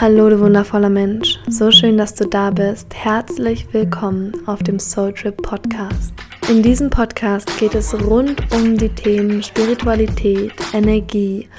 [0.00, 1.38] Hallo, du wundervoller Mensch.
[1.48, 2.86] So schön, dass du da bist.
[2.94, 6.14] Herzlich willkommen auf dem Soul Trip Podcast.
[6.48, 11.50] In diesem Podcast geht es rund um die Themen Spiritualität, Energie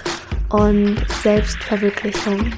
[0.50, 2.52] und Selbstverwirklichung.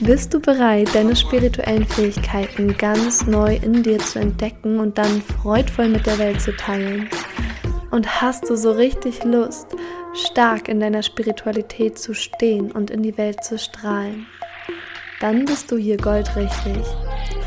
[0.00, 5.90] Bist du bereit, deine spirituellen Fähigkeiten ganz neu in dir zu entdecken und dann freudvoll
[5.90, 7.10] mit der Welt zu teilen?
[7.90, 9.66] Und hast du so richtig Lust,
[10.14, 14.24] stark in deiner Spiritualität zu stehen und in die Welt zu strahlen?
[15.24, 16.84] Dann bist du hier goldrichtig.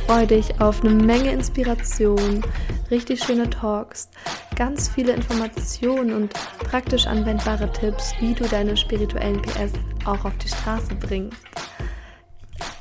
[0.08, 2.44] Freue dich auf eine Menge Inspiration,
[2.90, 4.10] richtig schöne Talks,
[4.56, 9.74] ganz viele Informationen und praktisch anwendbare Tipps, wie du deine spirituellen PS
[10.06, 11.38] auch auf die Straße bringst.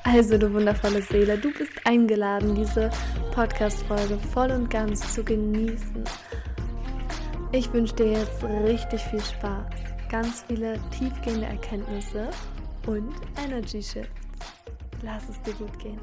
[0.05, 2.91] Also, du wundervolle Seele, du bist eingeladen, diese
[3.33, 6.05] Podcast-Folge voll und ganz zu genießen.
[7.53, 9.75] Ich wünsche dir jetzt richtig viel Spaß,
[10.11, 12.31] ganz viele tiefgehende Erkenntnisse
[12.87, 13.13] und
[13.45, 14.26] Energy Shifts.
[15.03, 16.01] Lass es dir gut gehen.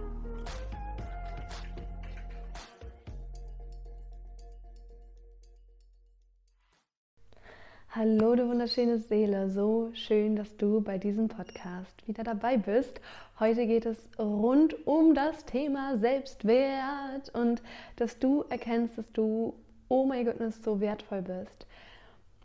[7.89, 9.50] Hallo, du wunderschöne Seele.
[9.52, 13.00] So schön, dass du bei diesem Podcast wieder dabei bist.
[13.39, 17.61] Heute geht es rund um das Thema Selbstwert und
[17.97, 19.53] dass du erkennst, dass du,
[19.89, 21.67] oh mein Gott, so wertvoll bist.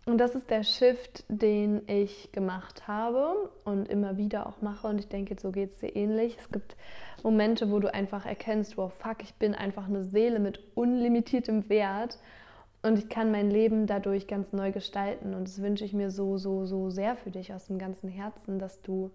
[0.08, 4.86] Und das ist der Shift, den ich gemacht habe und immer wieder auch mache.
[4.86, 6.38] Und ich denke, so geht es dir ähnlich.
[6.38, 6.76] Es gibt
[7.22, 12.18] Momente, wo du einfach erkennst, wow, fuck, ich bin einfach eine Seele mit unlimitiertem Wert
[12.80, 15.34] und ich kann mein Leben dadurch ganz neu gestalten.
[15.34, 18.58] Und das wünsche ich mir so, so, so sehr für dich aus dem ganzen Herzen,
[18.58, 19.10] dass du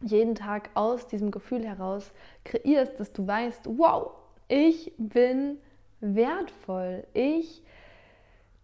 [0.00, 2.10] jeden Tag aus diesem Gefühl heraus
[2.44, 4.12] kreierst, dass du weißt, wow,
[4.48, 5.58] ich bin
[6.00, 7.04] wertvoll.
[7.12, 7.73] Ich bin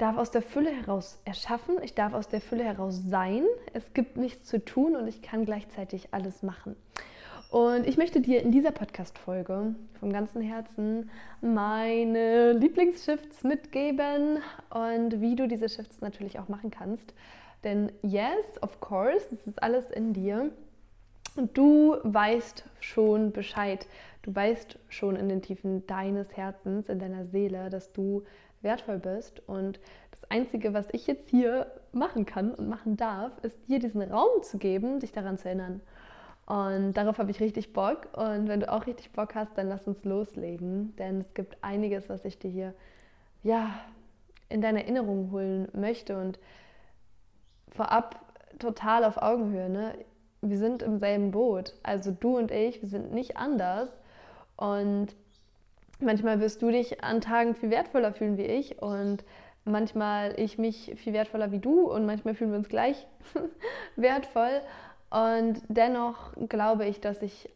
[0.01, 3.45] darf aus der Fülle heraus erschaffen, ich darf aus der Fülle heraus sein.
[3.73, 6.77] Es gibt nichts zu tun und ich kann gleichzeitig alles machen.
[7.51, 14.39] Und ich möchte dir in dieser Podcast-Folge vom ganzen Herzen meine Lieblingsshifts mitgeben
[14.71, 17.13] und wie du diese Shifts natürlich auch machen kannst.
[17.65, 20.51] Denn yes, of course, es ist alles in dir.
[21.37, 23.87] Und du weißt schon Bescheid.
[24.23, 28.23] Du weißt schon in den Tiefen deines Herzens, in deiner Seele, dass du
[28.63, 29.47] wertvoll bist.
[29.49, 34.03] Und das Einzige, was ich jetzt hier machen kann und machen darf, ist dir diesen
[34.03, 35.81] Raum zu geben, dich daran zu erinnern.
[36.47, 38.09] Und darauf habe ich richtig Bock.
[38.17, 40.95] Und wenn du auch richtig Bock hast, dann lass uns loslegen.
[40.97, 42.75] Denn es gibt einiges, was ich dir hier
[43.43, 43.71] ja,
[44.49, 46.19] in deine Erinnerung holen möchte.
[46.19, 46.39] Und
[47.71, 48.21] vorab
[48.59, 49.69] total auf Augenhöhe.
[49.69, 49.95] Ne?
[50.43, 51.75] Wir sind im selben Boot.
[51.83, 53.89] Also du und ich, wir sind nicht anders.
[54.57, 55.15] Und
[56.01, 59.25] manchmal wirst du dich an Tagen viel wertvoller fühlen wie ich und
[59.65, 63.07] manchmal ich mich viel wertvoller wie du und manchmal fühlen wir uns gleich
[63.97, 64.61] wertvoll.
[65.11, 67.51] Und dennoch glaube ich, dass ich,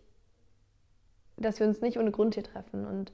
[1.37, 3.12] dass wir uns nicht ohne Grund hier treffen und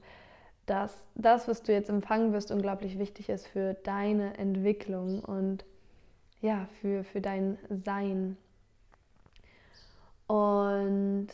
[0.65, 5.65] dass das, was du jetzt empfangen wirst, unglaublich wichtig ist für deine Entwicklung und
[6.41, 8.37] ja, für, für dein Sein.
[10.27, 11.27] Und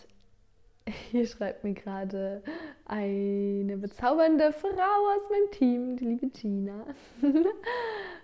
[1.11, 2.41] hier schreibt mir gerade
[2.85, 6.85] eine bezaubernde Frau aus meinem Team, die liebe Gina,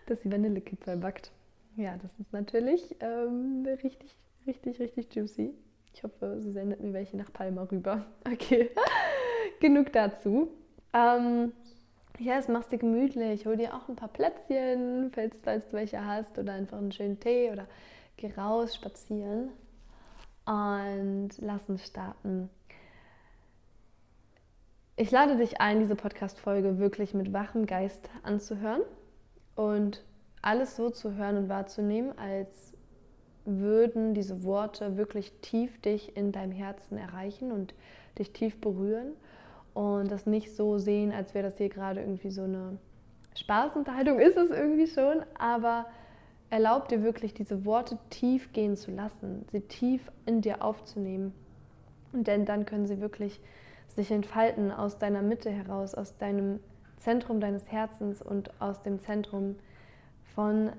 [0.06, 1.32] dass sie Vanillekipferl backt.
[1.76, 4.16] Ja, das ist natürlich ähm, richtig,
[4.46, 5.54] richtig, richtig juicy.
[5.94, 8.06] Ich hoffe, sie sendet mir welche nach Palma rüber.
[8.32, 8.70] Okay,
[9.60, 10.50] genug dazu.
[10.94, 11.52] Ähm,
[12.20, 13.46] ja, es machst dir gemütlich.
[13.46, 17.20] Hol dir auch ein paar Plätzchen, falls, falls du welche hast, oder einfach einen schönen
[17.20, 17.68] Tee oder
[18.18, 19.52] geh raus, spazieren
[20.46, 22.50] und lass uns starten.
[24.96, 28.82] Ich lade dich ein, diese Podcast-Folge wirklich mit wachem Geist anzuhören
[29.56, 30.04] und
[30.42, 32.74] alles so zu hören und wahrzunehmen, als
[33.46, 37.74] würden diese Worte wirklich tief dich in deinem Herzen erreichen und
[38.18, 39.14] dich tief berühren
[39.74, 42.78] und das nicht so sehen, als wäre das hier gerade irgendwie so eine
[43.36, 45.88] Spaßunterhaltung, ist es irgendwie schon, aber
[46.54, 51.34] erlaub dir wirklich diese Worte tief gehen zu lassen, sie tief in dir aufzunehmen,
[52.12, 53.42] denn dann können sie wirklich
[53.88, 56.60] sich entfalten aus deiner Mitte heraus, aus deinem
[56.98, 59.56] Zentrum deines Herzens und aus dem Zentrum
[60.36, 60.72] von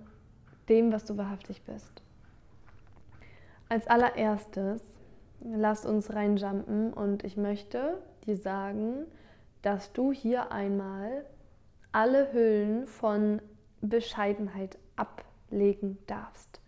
[0.69, 2.03] dem, was du wahrhaftig bist.
[3.69, 4.81] Als allererstes,
[5.41, 9.06] lass uns reinjumpen und ich möchte dir sagen,
[9.62, 11.25] dass du hier einmal
[11.91, 13.43] alle Hüllen von
[13.81, 14.79] Bescheidenheit
[15.55, 16.61] ablegen darfst.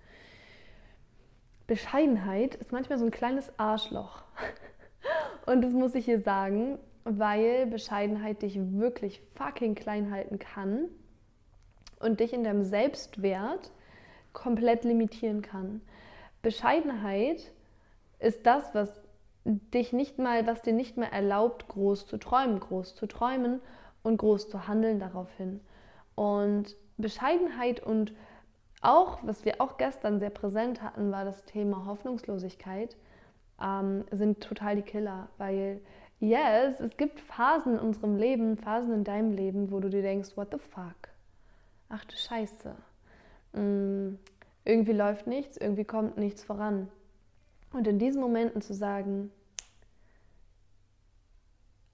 [1.67, 4.23] Bescheidenheit ist manchmal so ein kleines Arschloch.
[5.47, 10.89] Und das muss ich hier sagen, weil Bescheidenheit dich wirklich fucking klein halten kann
[12.01, 13.71] und dich in deinem Selbstwert
[14.33, 15.81] komplett limitieren kann.
[16.43, 17.53] Bescheidenheit
[18.19, 18.91] ist das, was
[19.45, 23.61] dich nicht mal, was dir nicht mehr erlaubt, groß zu träumen, groß zu träumen
[24.03, 25.61] und groß zu handeln daraufhin.
[26.17, 28.13] Und Bescheidenheit und
[28.83, 32.97] auch, was wir auch gestern sehr präsent hatten, war das Thema Hoffnungslosigkeit,
[33.63, 35.81] ähm, sind total die Killer, weil
[36.21, 40.37] yes, es gibt Phasen in unserem Leben, Phasen in deinem Leben, wo du dir denkst,
[40.37, 41.09] what the fuck?
[41.89, 42.75] Ach du Scheiße.
[43.53, 44.17] Mm,
[44.65, 46.89] irgendwie läuft nichts, irgendwie kommt nichts voran.
[47.73, 49.31] Und in diesen Momenten zu sagen,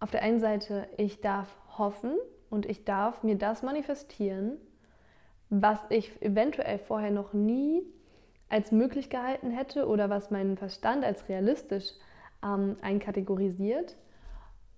[0.01, 2.17] auf der einen Seite, ich darf hoffen
[2.51, 4.59] und ich darf mir das manifestieren,
[5.55, 7.83] was ich eventuell vorher noch nie
[8.49, 11.93] als möglich gehalten hätte oder was mein Verstand als realistisch
[12.43, 13.97] ähm, einkategorisiert.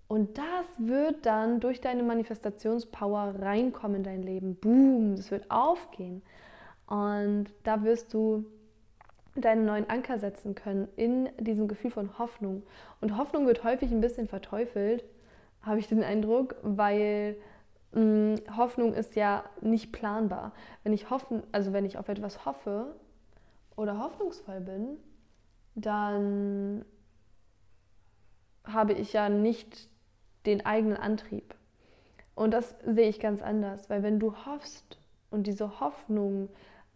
[0.09, 4.57] Und das wird dann durch deine Manifestationspower reinkommen in dein Leben.
[4.57, 6.23] Boom, es wird aufgehen.
[6.89, 8.45] Und da wirst du
[9.37, 12.65] deinen neuen Anker setzen können in diesem Gefühl von Hoffnung.
[13.01, 15.05] Und Hoffnung wird häufig ein bisschen verteufelt,
[15.63, 17.37] habe ich den Eindruck, weil
[17.95, 20.53] Hoffnung ist ja nicht planbar.
[20.83, 22.97] Wenn ich hoffen, also wenn ich auf etwas hoffe
[23.77, 24.99] oder hoffnungsvoll bin,
[25.77, 26.85] dann
[28.65, 29.89] habe ich ja nicht
[30.47, 31.55] den eigenen Antrieb.
[32.35, 34.99] Und das sehe ich ganz anders, weil wenn du hoffst
[35.31, 36.49] und diese Hoffnung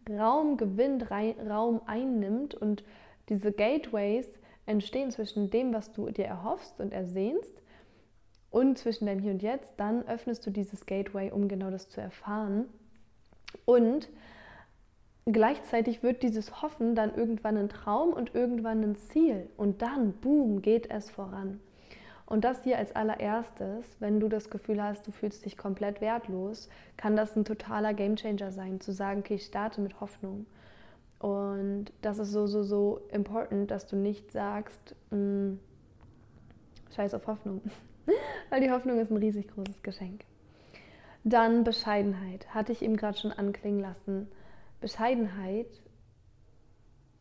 [0.09, 2.83] Raum gewinnt, Raum einnimmt und
[3.29, 4.27] diese Gateways
[4.65, 7.61] entstehen zwischen dem, was du dir erhoffst und ersehnst
[8.51, 12.01] und zwischen deinem Hier und Jetzt, dann öffnest du dieses Gateway, um genau das zu
[12.01, 12.65] erfahren.
[13.65, 14.09] Und
[15.25, 19.49] gleichzeitig wird dieses Hoffen dann irgendwann ein Traum und irgendwann ein Ziel.
[19.57, 21.59] Und dann, boom, geht es voran.
[22.25, 26.69] Und das hier als allererstes, wenn du das Gefühl hast, du fühlst dich komplett wertlos,
[26.95, 30.45] kann das ein totaler Gamechanger sein, zu sagen, okay, ich starte mit Hoffnung.
[31.17, 35.53] Und das ist so, so, so important, dass du nicht sagst, mm,
[36.95, 37.61] scheiß auf Hoffnung.
[38.49, 40.25] Weil die Hoffnung ist ein riesig großes Geschenk.
[41.23, 44.31] Dann Bescheidenheit, hatte ich eben gerade schon anklingen lassen.
[44.79, 45.67] Bescheidenheit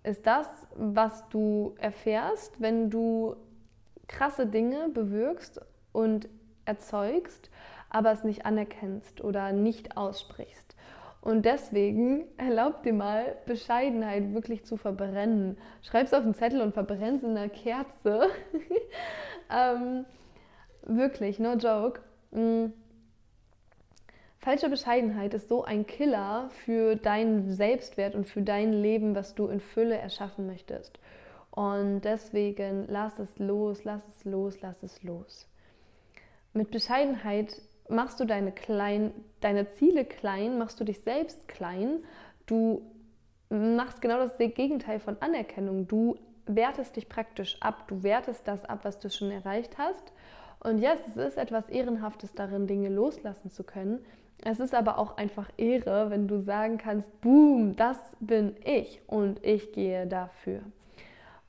[0.04, 3.36] ist das, was du erfährst, wenn du
[4.06, 5.60] krasse Dinge bewirkst
[5.92, 6.28] und
[6.64, 7.50] erzeugst,
[7.90, 10.76] aber es nicht anerkennst oder nicht aussprichst.
[11.20, 15.58] Und deswegen erlaub dir mal, Bescheidenheit wirklich zu verbrennen.
[15.82, 18.28] Schreib es auf einen Zettel und verbrenn es in einer Kerze.
[19.50, 20.04] ähm,
[20.82, 22.00] wirklich, no joke.
[22.30, 22.72] Mhm.
[24.38, 29.48] Falsche Bescheidenheit ist so ein Killer für deinen Selbstwert und für dein Leben, was du
[29.48, 30.98] in Fülle erschaffen möchtest.
[31.50, 35.48] Und deswegen lass es los, lass es los, lass es los.
[36.52, 42.04] Mit Bescheidenheit machst du deine, klein, deine Ziele klein, machst du dich selbst klein.
[42.46, 42.82] Du
[43.50, 45.88] machst genau das Gegenteil von Anerkennung.
[45.88, 46.16] Du
[46.46, 47.88] wertest dich praktisch ab.
[47.88, 50.12] Du wertest das ab, was du schon erreicht hast.
[50.60, 54.04] Und ja, yes, es ist etwas Ehrenhaftes darin, Dinge loslassen zu können.
[54.44, 59.44] Es ist aber auch einfach Ehre, wenn du sagen kannst, boom, das bin ich und
[59.44, 60.60] ich gehe dafür.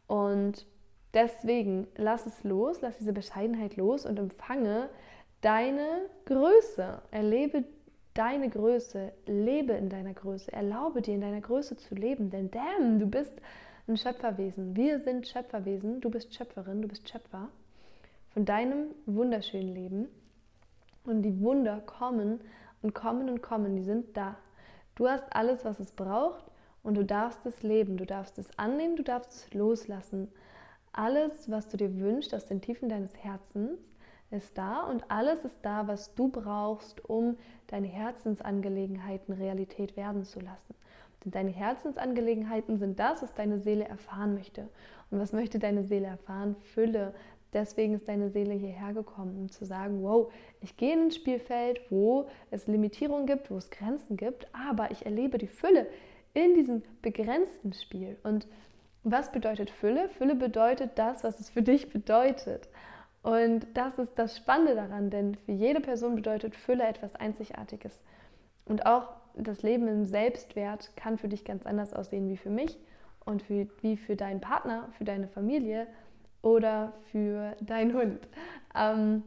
[0.08, 0.66] Und
[1.14, 4.90] deswegen lass es los, lass diese Bescheidenheit los und empfange
[5.42, 5.88] deine
[6.26, 7.02] Größe.
[7.12, 7.64] Erlebe
[8.16, 13.00] deine Größe, lebe in deiner Größe, erlaube dir in deiner Größe zu leben, denn damn,
[13.00, 13.34] du bist
[13.88, 14.76] ein Schöpferwesen.
[14.76, 17.50] Wir sind Schöpferwesen, du bist Schöpferin, du bist Schöpfer
[18.40, 20.08] von deinem wunderschönen Leben.
[21.04, 22.40] Und die Wunder kommen
[22.82, 24.38] und kommen und kommen, die sind da.
[24.96, 26.46] Du hast alles, was es braucht
[26.82, 30.30] und du darfst es leben, du darfst es annehmen, du darfst es loslassen.
[30.94, 33.78] Alles, was du dir wünschst aus den Tiefen deines Herzens,
[34.32, 37.36] ist da und alles ist da, was du brauchst, um
[37.68, 40.76] deine Herzensangelegenheiten Realität werden zu lassen.
[41.26, 44.70] Denn deine Herzensangelegenheiten sind das, was deine Seele erfahren möchte.
[45.12, 46.56] Und was möchte deine Seele erfahren?
[46.74, 47.14] Fülle.
[47.52, 51.82] Deswegen ist deine Seele hierher gekommen, um zu sagen, wow, ich gehe in ein Spielfeld,
[51.90, 55.88] wo es Limitierungen gibt, wo es Grenzen gibt, aber ich erlebe die Fülle
[56.34, 58.18] in diesem begrenzten Spiel.
[58.22, 58.48] Und
[59.04, 60.10] was bedeutet Fülle?
[60.10, 62.70] Fülle bedeutet das, was es für dich bedeutet.
[63.24, 68.00] Und das ist das Spannende daran, denn für jede Person bedeutet Fülle etwas Einzigartiges.
[68.66, 72.78] Und auch das Leben im Selbstwert kann für dich ganz anders aussehen wie für mich
[73.30, 75.88] und für, wie für deinen Partner, für deine Familie
[76.42, 78.28] oder für deinen Hund.
[78.76, 79.24] Ähm,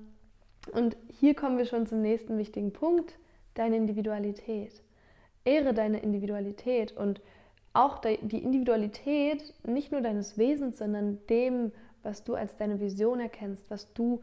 [0.73, 3.18] und hier kommen wir schon zum nächsten wichtigen Punkt,
[3.54, 4.82] deine Individualität
[5.44, 7.21] ehre deine Individualität und
[7.73, 13.71] auch die Individualität nicht nur deines Wesens, sondern dem, was du als deine Vision erkennst,
[13.71, 14.21] was du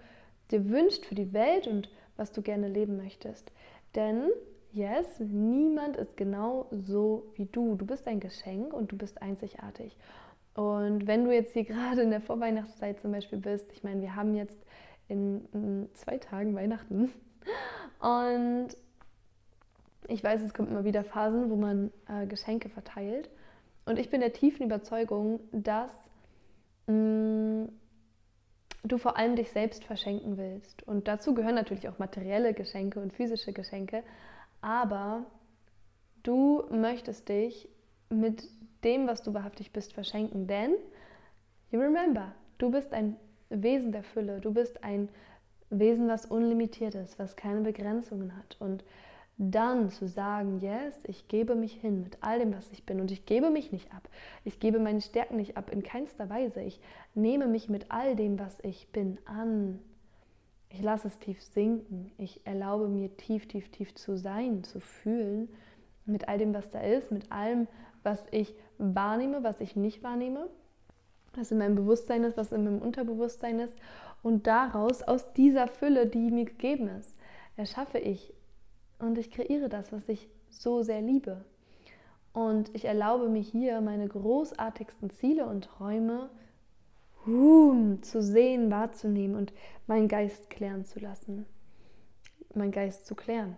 [0.52, 3.52] dir wünschst für die Welt und was du gerne leben möchtest.
[3.96, 4.30] Denn,
[4.74, 7.76] yes, niemand ist genau so wie du.
[7.76, 9.98] Du bist ein Geschenk und du bist einzigartig.
[10.54, 14.16] Und wenn du jetzt hier gerade in der Vorweihnachtszeit zum Beispiel bist, ich meine, wir
[14.16, 14.60] haben jetzt
[15.08, 17.12] in, zwei Tagen Weihnachten
[18.00, 18.70] und
[20.08, 23.30] ich weiß, es kommt immer wieder Phasen, wo man äh, Geschenke verteilt.
[23.86, 25.92] Und ich bin der tiefen Überzeugung, dass
[26.88, 27.70] mh, mm,
[28.84, 30.84] du vor allem dich selbst verschenken willst.
[30.88, 34.04] Und dazu gehören natürlich auch materielle Geschenke und physische Geschenke.
[34.62, 35.26] Aber
[36.24, 37.70] du möchtest dich
[38.10, 38.48] mit
[38.84, 40.48] dem, was du wahrhaftig bist, verschenken.
[40.48, 40.76] Denn,
[41.72, 43.16] you remember, du bist ein
[43.50, 44.40] Wesen der Fülle.
[44.40, 45.10] Du bist ein
[45.70, 48.58] Wesen, was unlimitiert ist, was keine Begrenzungen hat.
[48.60, 48.84] Und
[49.38, 53.10] dann zu sagen, yes, ich gebe mich hin mit all dem, was ich bin und
[53.10, 54.10] ich gebe mich nicht ab.
[54.44, 56.62] Ich gebe meine Stärken nicht ab in keinster Weise.
[56.62, 56.82] Ich
[57.16, 59.80] nehme mich mit all dem, was ich bin, an.
[60.70, 62.12] Ich lasse es tief sinken.
[62.18, 65.50] Ich erlaube mir tief, tief, tief zu sein, zu fühlen,
[66.06, 67.68] mit all dem, was da ist, mit allem,
[68.04, 70.48] was ich wahrnehme, was ich nicht wahrnehme,
[71.34, 73.78] was in meinem Bewusstsein ist, was in meinem Unterbewusstsein ist.
[74.22, 77.16] Und daraus, aus dieser Fülle, die mir gegeben ist,
[77.56, 78.34] erschaffe ich
[79.00, 81.46] und ich kreiere das, was ich so sehr liebe.
[82.34, 86.30] Und ich erlaube mir hier meine großartigsten Ziele und Träume
[87.30, 89.54] uh, zu sehen, wahrzunehmen und
[89.88, 91.46] meinen Geist klären zu lassen.
[92.56, 93.58] Mein Geist zu klären.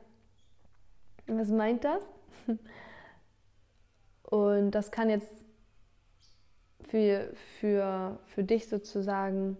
[1.27, 2.03] Was meint das?
[4.23, 5.33] Und das kann jetzt
[6.89, 9.57] für, für, für dich sozusagen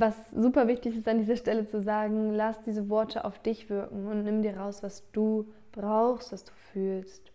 [0.00, 4.06] was super wichtig ist an dieser Stelle zu sagen, lass diese Worte auf dich wirken
[4.06, 7.30] und nimm dir raus, was du brauchst, was du fühlst,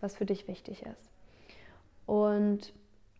[0.00, 1.13] was für dich wichtig ist.
[2.06, 2.72] Und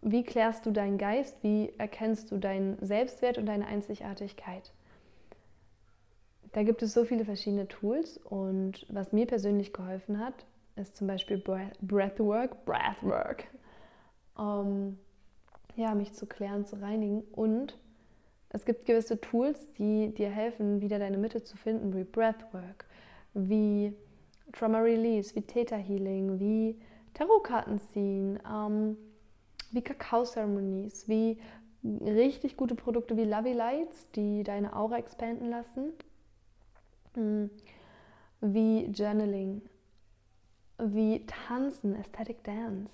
[0.02, 1.42] wie klärst du deinen Geist?
[1.42, 4.72] Wie erkennst du deinen Selbstwert und deine Einzigartigkeit?
[6.52, 11.06] Da gibt es so viele verschiedene Tools und was mir persönlich geholfen hat, ist zum
[11.06, 13.44] Beispiel Breathwork, Breathwork,
[14.36, 14.98] um
[15.74, 17.76] ja, mich zu klären, zu reinigen und
[18.50, 22.84] es gibt gewisse Tools, die dir helfen, wieder deine Mitte zu finden, wie Breathwork,
[23.32, 23.92] wie
[24.52, 26.78] Trauma Release, wie Theta Healing, wie
[27.14, 28.96] Tarotkarten ziehen, ähm,
[29.70, 31.38] wie Kakao-Ceremonies, wie
[31.84, 35.92] richtig gute Produkte wie Lovey Lights, die deine Aura expanden lassen,
[37.14, 37.50] hm,
[38.40, 39.62] wie Journaling,
[40.78, 42.92] wie Tanzen, Aesthetic Dance,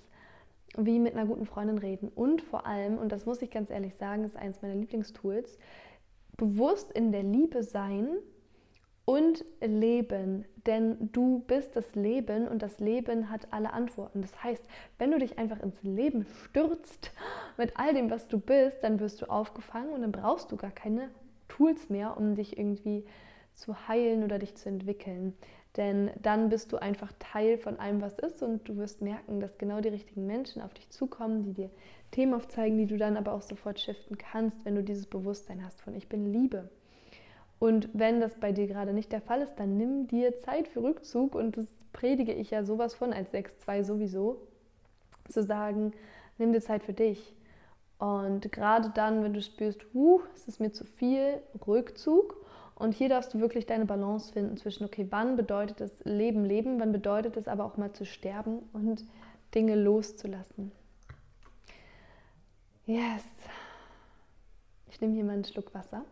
[0.77, 2.09] wie mit einer guten Freundin reden.
[2.09, 5.57] Und vor allem, und das muss ich ganz ehrlich sagen, ist eines meiner Lieblingstools,
[6.37, 8.07] bewusst in der Liebe sein
[9.05, 10.45] und leben.
[10.65, 14.21] Denn du bist das Leben und das Leben hat alle Antworten.
[14.21, 14.63] Das heißt,
[14.99, 17.11] wenn du dich einfach ins Leben stürzt
[17.57, 20.71] mit all dem, was du bist, dann wirst du aufgefangen und dann brauchst du gar
[20.71, 21.09] keine
[21.47, 23.05] Tools mehr, um dich irgendwie
[23.55, 25.33] zu heilen oder dich zu entwickeln.
[25.77, 29.57] Denn dann bist du einfach Teil von allem, was ist und du wirst merken, dass
[29.57, 31.69] genau die richtigen Menschen auf dich zukommen, die dir
[32.11, 35.81] Themen aufzeigen, die du dann aber auch sofort shiften kannst, wenn du dieses Bewusstsein hast
[35.81, 36.69] von ich bin Liebe.
[37.61, 40.81] Und wenn das bei dir gerade nicht der Fall ist, dann nimm dir Zeit für
[40.81, 44.41] Rückzug und das predige ich ja sowas von als 6.2 sowieso,
[45.29, 45.93] zu sagen,
[46.39, 47.35] nimm dir Zeit für dich.
[47.99, 53.09] Und gerade dann, wenn du spürst, uh, es ist mir zu viel, Rückzug und hier
[53.09, 57.37] darfst du wirklich deine Balance finden zwischen, okay, wann bedeutet es Leben, Leben, wann bedeutet
[57.37, 59.05] es aber auch mal zu sterben und
[59.53, 60.71] Dinge loszulassen.
[62.87, 63.23] Yes.
[64.89, 66.03] Ich nehme hier mal einen Schluck Wasser.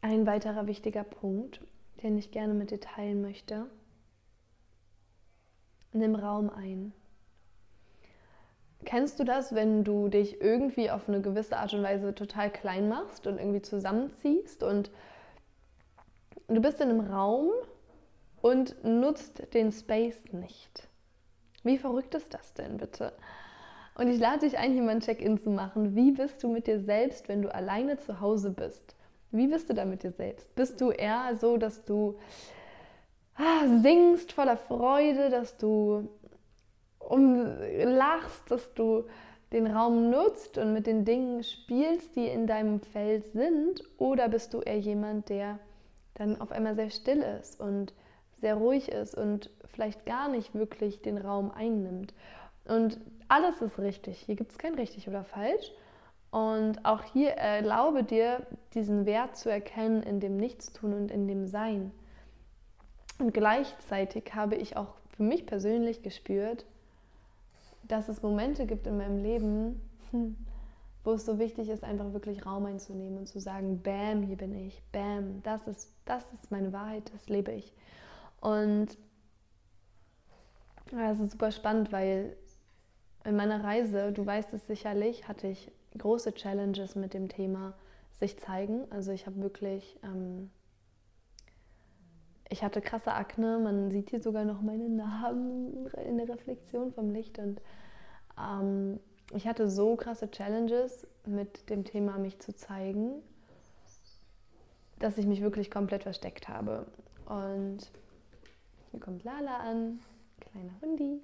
[0.00, 1.60] Ein weiterer wichtiger Punkt,
[2.02, 3.66] den ich gerne mit dir teilen möchte.
[5.92, 6.92] Nimm Raum ein.
[8.84, 12.88] Kennst du das, wenn du dich irgendwie auf eine gewisse Art und Weise total klein
[12.88, 14.90] machst und irgendwie zusammenziehst und
[16.48, 17.50] du bist in einem Raum
[18.40, 20.88] und nutzt den Space nicht?
[21.62, 23.12] Wie verrückt ist das denn bitte?
[23.94, 25.94] Und ich lade dich ein, hier mal ein Check-in zu machen.
[25.94, 28.96] Wie bist du mit dir selbst, wenn du alleine zu Hause bist?
[29.30, 30.54] Wie bist du da mit dir selbst?
[30.54, 32.18] Bist du eher so, dass du
[33.36, 36.08] ah, singst voller Freude, dass du
[36.98, 37.46] um,
[37.84, 39.04] lachst, dass du
[39.52, 43.82] den Raum nutzt und mit den Dingen spielst, die in deinem Feld sind?
[43.98, 45.58] Oder bist du eher jemand, der
[46.14, 47.92] dann auf einmal sehr still ist und
[48.42, 52.12] sehr ruhig ist und vielleicht gar nicht wirklich den Raum einnimmt?
[52.66, 54.18] Und alles ist richtig.
[54.18, 55.72] Hier gibt es kein richtig oder falsch.
[56.30, 61.46] Und auch hier erlaube dir, diesen Wert zu erkennen in dem Nichtstun und in dem
[61.46, 61.92] Sein.
[63.18, 66.64] Und gleichzeitig habe ich auch für mich persönlich gespürt,
[67.82, 69.80] dass es Momente gibt in meinem Leben,
[70.10, 70.36] hm,
[71.04, 74.54] wo es so wichtig ist, einfach wirklich Raum einzunehmen und zu sagen, bam, hier bin
[74.54, 77.72] ich, bam, das ist, das ist meine Wahrheit, das lebe ich.
[78.42, 78.98] Und
[80.90, 82.36] das ist super spannend, weil
[83.24, 87.74] in meiner Reise, du weißt es sicherlich, hatte ich große Challenges mit dem Thema
[88.10, 88.84] sich zeigen.
[88.90, 90.50] Also ich habe wirklich, ähm,
[92.50, 97.12] ich hatte krasse Akne, man sieht hier sogar noch meine Narben in der Reflexion vom
[97.12, 97.62] Licht und
[98.38, 98.98] ähm,
[99.32, 103.22] ich hatte so krasse Challenges mit dem Thema, mich zu zeigen,
[104.98, 106.86] dass ich mich wirklich komplett versteckt habe.
[107.26, 107.90] Und
[108.92, 110.00] hier kommt Lala an,
[110.38, 111.20] kleiner Hundi.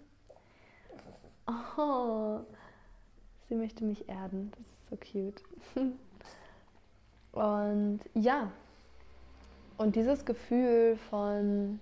[1.47, 2.41] Oh,
[3.49, 4.51] sie möchte mich erden.
[4.57, 5.43] Das ist so cute.
[7.33, 8.51] Und ja,
[9.77, 11.79] und dieses Gefühl von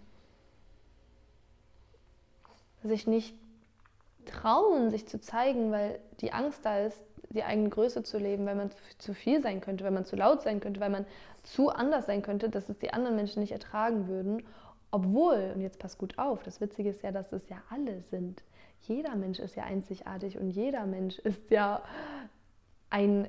[2.82, 3.34] sich nicht
[4.26, 7.00] trauen, sich zu zeigen, weil die Angst da ist,
[7.30, 10.42] die eigene Größe zu leben, weil man zu viel sein könnte, weil man zu laut
[10.42, 11.06] sein könnte, weil man
[11.42, 14.44] zu anders sein könnte, dass es die anderen Menschen nicht ertragen würden.
[14.96, 18.42] Obwohl, und jetzt passt gut auf, das Witzige ist ja, dass es ja alle sind.
[18.80, 21.82] Jeder Mensch ist ja einzigartig und jeder Mensch ist ja
[22.88, 23.28] ein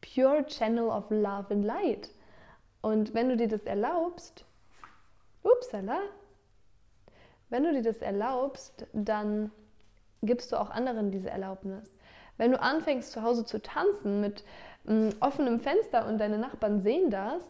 [0.00, 2.10] pure channel of love and light.
[2.82, 4.44] Und wenn du dir das erlaubst,
[5.44, 6.00] upsala,
[7.50, 9.52] wenn du dir das erlaubst, dann
[10.22, 11.96] gibst du auch anderen diese Erlaubnis.
[12.36, 14.42] Wenn du anfängst zu Hause zu tanzen mit
[14.88, 17.44] ähm, offenem Fenster und deine Nachbarn sehen das,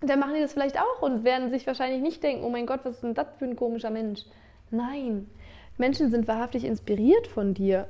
[0.00, 2.80] dann machen die das vielleicht auch und werden sich wahrscheinlich nicht denken, oh mein Gott,
[2.84, 4.24] was ist denn das für ein komischer Mensch?
[4.70, 5.30] Nein,
[5.78, 7.88] Menschen sind wahrhaftig inspiriert von dir.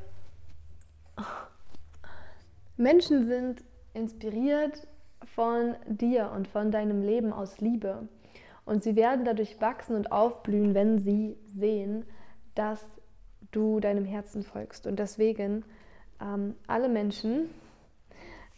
[2.77, 4.87] Menschen sind inspiriert
[5.35, 8.09] von dir und von deinem Leben aus Liebe.
[8.65, 12.05] Und sie werden dadurch wachsen und aufblühen, wenn sie sehen,
[12.55, 12.83] dass
[13.53, 14.87] du deinem Herzen folgst.
[14.87, 15.65] Und deswegen,
[16.21, 17.51] ähm, alle Menschen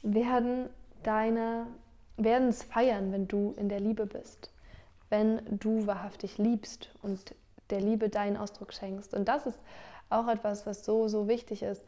[0.03, 0.69] werden
[1.03, 1.67] deine,
[2.17, 4.51] werden es feiern, wenn du in der Liebe bist,
[5.09, 7.35] wenn du wahrhaftig liebst und
[7.71, 9.15] der Liebe deinen Ausdruck schenkst.
[9.15, 9.59] Und das ist
[10.09, 11.85] auch etwas, was so, so wichtig ist.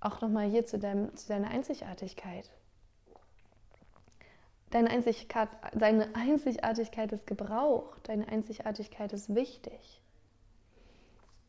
[0.00, 2.50] Auch nochmal hier zu, deinem, zu deiner Einzigartigkeit.
[4.70, 10.02] Deine, Einzigkeit, deine Einzigartigkeit ist gebraucht, deine Einzigartigkeit ist wichtig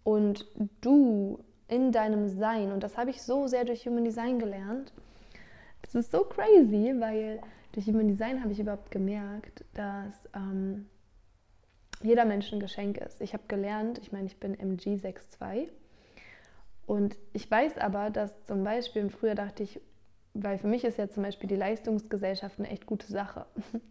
[0.08, 0.46] und
[0.80, 4.94] du in deinem Sein, und das habe ich so sehr durch Human Design gelernt,
[5.82, 7.42] das ist so crazy, weil
[7.78, 10.88] durch Human Design habe ich überhaupt gemerkt, dass ähm,
[12.02, 13.22] jeder Mensch ein Geschenk ist.
[13.22, 15.68] Ich habe gelernt, ich meine, ich bin MG62
[16.88, 19.80] und ich weiß aber, dass zum Beispiel, früher dachte ich,
[20.34, 23.46] weil für mich ist ja zum Beispiel die Leistungsgesellschaft eine echt gute Sache.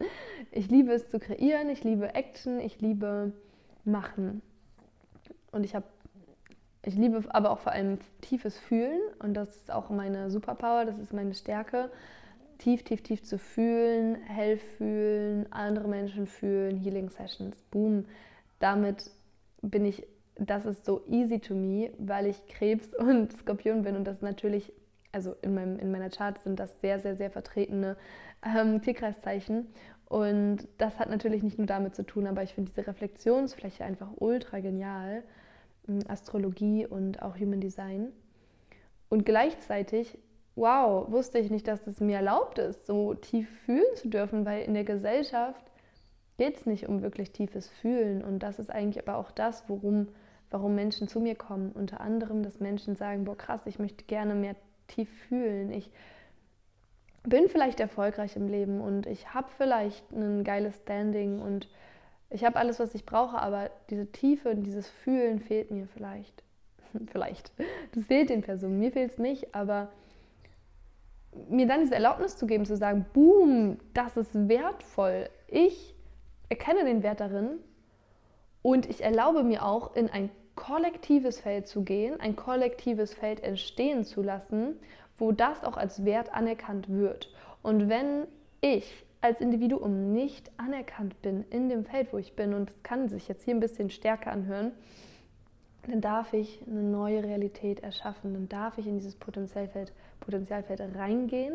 [0.50, 3.32] Ich liebe es zu kreieren, ich liebe Action, ich liebe
[3.84, 4.42] Machen.
[5.52, 5.86] Und ich habe
[6.82, 10.98] ich liebe aber auch vor allem tiefes Fühlen und das ist auch meine Superpower, das
[10.98, 11.90] ist meine Stärke.
[12.58, 18.06] Tief, tief, tief zu fühlen, hell fühlen, andere Menschen fühlen, Healing Sessions, boom.
[18.58, 19.10] Damit
[19.62, 24.04] bin ich, das ist so easy to me, weil ich Krebs und Skorpion bin und
[24.04, 24.72] das natürlich,
[25.12, 27.96] also in, meinem, in meiner Chart sind das sehr, sehr, sehr vertretene
[28.44, 29.66] ähm, Tierkreiszeichen.
[30.08, 34.08] Und das hat natürlich nicht nur damit zu tun, aber ich finde diese Reflexionsfläche einfach
[34.16, 35.24] ultra genial
[36.08, 38.12] Astrologie und auch Human Design.
[39.08, 40.18] Und gleichzeitig,
[40.56, 44.62] wow, wusste ich nicht, dass es mir erlaubt ist, so tief fühlen zu dürfen, weil
[44.62, 45.64] in der Gesellschaft
[46.38, 48.24] geht es nicht um wirklich tiefes Fühlen.
[48.24, 50.08] Und das ist eigentlich aber auch das, worum,
[50.50, 51.72] warum Menschen zu mir kommen.
[51.72, 54.56] Unter anderem, dass Menschen sagen, boah krass, ich möchte gerne mehr
[54.88, 55.70] tief fühlen.
[55.72, 55.90] Ich
[57.22, 61.68] bin vielleicht erfolgreich im Leben und ich habe vielleicht ein geiles Standing und
[62.30, 66.42] ich habe alles, was ich brauche, aber diese Tiefe und dieses Fühlen fehlt mir vielleicht.
[67.12, 67.52] vielleicht.
[67.94, 68.78] Das fehlt den Personen.
[68.78, 69.88] Mir fehlt es nicht, aber
[71.48, 75.28] mir dann diese Erlaubnis zu geben, zu sagen, boom, das ist wertvoll.
[75.48, 75.94] Ich
[76.48, 77.58] erkenne den Wert darin
[78.62, 84.04] und ich erlaube mir auch, in ein kollektives Feld zu gehen, ein kollektives Feld entstehen
[84.04, 84.76] zu lassen,
[85.16, 87.32] wo das auch als Wert anerkannt wird.
[87.62, 88.26] Und wenn
[88.60, 93.08] ich als Individuum nicht anerkannt bin in dem Feld, wo ich bin, und es kann
[93.08, 94.72] sich jetzt hier ein bisschen stärker anhören,
[95.86, 101.54] dann darf ich eine neue Realität erschaffen, dann darf ich in dieses Potenzialfeld, Potenzialfeld reingehen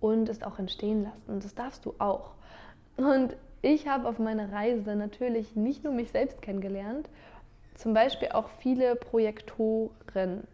[0.00, 1.30] und es auch entstehen lassen.
[1.30, 2.32] Und das darfst du auch.
[2.96, 7.08] Und ich habe auf meiner Reise natürlich nicht nur mich selbst kennengelernt,
[7.74, 10.46] zum Beispiel auch viele Projektorinnen,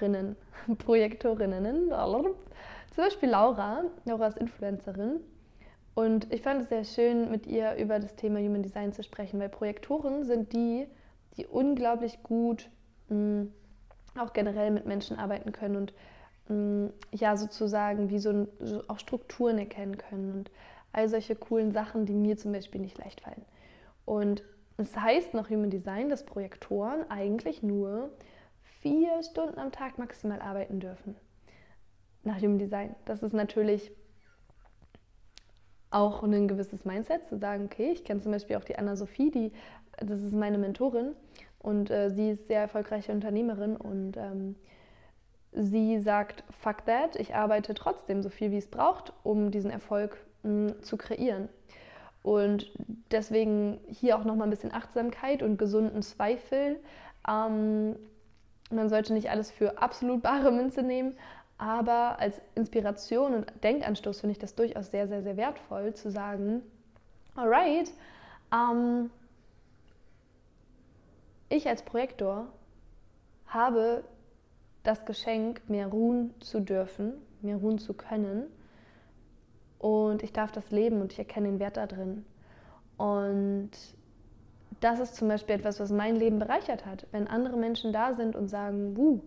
[0.78, 1.88] Projektorinnen,
[2.94, 5.20] zum Beispiel Laura, Laura ist Influencerin
[5.94, 9.40] und ich fand es sehr schön, mit ihr über das Thema Human Design zu sprechen,
[9.40, 10.86] weil Projektoren sind die,
[11.36, 12.70] die unglaublich gut
[13.08, 13.52] mh, mm,
[14.18, 15.94] auch generell mit Menschen arbeiten können und
[17.12, 20.50] ja sozusagen wie so, so auch Strukturen erkennen können und
[20.92, 23.44] all solche coolen Sachen, die mir zum Beispiel nicht leicht fallen.
[24.04, 24.42] Und
[24.76, 28.10] es heißt nach Human Design, dass Projektoren eigentlich nur
[28.80, 31.16] vier Stunden am Tag maximal arbeiten dürfen.
[32.24, 32.94] Nach Human Design.
[33.04, 33.92] Das ist natürlich
[35.90, 39.52] auch ein gewisses Mindset, zu sagen, okay, ich kenne zum Beispiel auch die Anna-Sophie, die,
[39.98, 41.14] das ist meine Mentorin
[41.58, 44.56] und äh, sie ist sehr erfolgreiche Unternehmerin und ähm,
[45.52, 50.18] sie sagt, fuck that, ich arbeite trotzdem so viel, wie es braucht, um diesen Erfolg
[50.42, 51.48] mh, zu kreieren.
[52.22, 52.70] Und
[53.10, 56.78] deswegen hier auch nochmal ein bisschen Achtsamkeit und gesunden Zweifel.
[57.28, 57.96] Ähm,
[58.70, 61.16] man sollte nicht alles für absolut bare Münze nehmen,
[61.58, 66.62] aber als Inspiration und Denkanstoß finde ich das durchaus sehr, sehr, sehr wertvoll zu sagen,
[67.34, 67.92] alright,
[68.52, 69.10] ähm,
[71.48, 72.46] ich als Projektor
[73.46, 74.04] habe
[74.82, 78.44] das Geschenk, mehr ruhen zu dürfen, mehr ruhen zu können
[79.78, 82.24] und ich darf das leben und ich erkenne den Wert da drin.
[82.96, 83.70] Und
[84.80, 87.06] das ist zum Beispiel etwas, was mein Leben bereichert hat.
[87.10, 89.20] Wenn andere Menschen da sind und sagen, Wuh,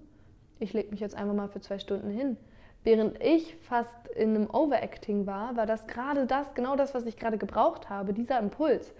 [0.59, 2.37] ich lege mich jetzt einfach mal für zwei Stunden hin.
[2.83, 7.17] Während ich fast in einem Overacting war, war das gerade das, genau das, was ich
[7.17, 8.93] gerade gebraucht habe, dieser Impuls.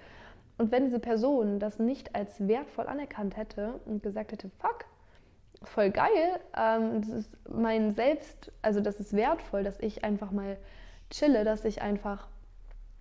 [0.58, 4.86] Und wenn diese Person das nicht als wertvoll anerkannt hätte und gesagt hätte, fuck,
[5.64, 10.58] voll geil, ähm, das ist mein Selbst, also das ist wertvoll, dass ich einfach mal
[11.10, 12.28] chille, dass ich einfach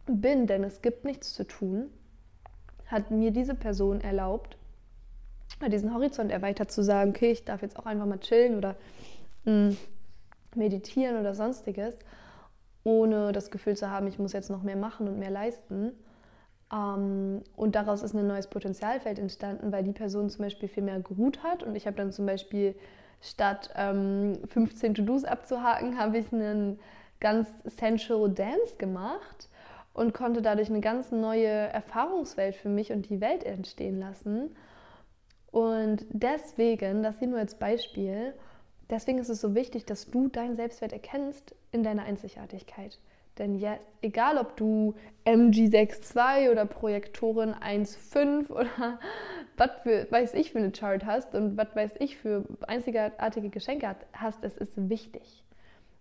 [0.07, 1.91] bin, denn es gibt nichts zu tun,
[2.87, 4.57] hat mir diese Person erlaubt,
[5.69, 8.77] diesen Horizont erweitert zu sagen, okay, ich darf jetzt auch einfach mal chillen oder
[9.45, 9.77] mh, mm,
[10.57, 11.99] meditieren oder sonstiges,
[12.83, 15.93] ohne das Gefühl zu haben, ich muss jetzt noch mehr machen und mehr leisten.
[16.73, 21.01] Ähm, und daraus ist ein neues Potenzialfeld entstanden, weil die Person zum Beispiel viel mehr
[21.01, 22.75] geruht hat und ich habe dann zum Beispiel
[23.21, 26.79] statt ähm, 15 To-Dos abzuhaken, habe ich einen
[27.21, 29.49] ganz sensual Dance gemacht
[29.95, 34.55] und konnte dadurch eine ganz neue Erfahrungswelt für mich und die Welt entstehen lassen.
[35.51, 38.35] Und deswegen, das hier nur als Beispiel,
[38.91, 42.99] deswegen ist es so wichtig, dass du deinen Selbstwert erkennst in deiner Einzigartigkeit.
[43.39, 44.95] Denn yes, egal ob du
[45.25, 48.69] MG62 oder Projektorin 1.5 oder
[49.57, 49.71] was
[50.11, 54.57] weiß ich für eine Chart hast und was weiß ich für einzigartige Geschenke hast, es
[54.57, 55.43] ist wichtig.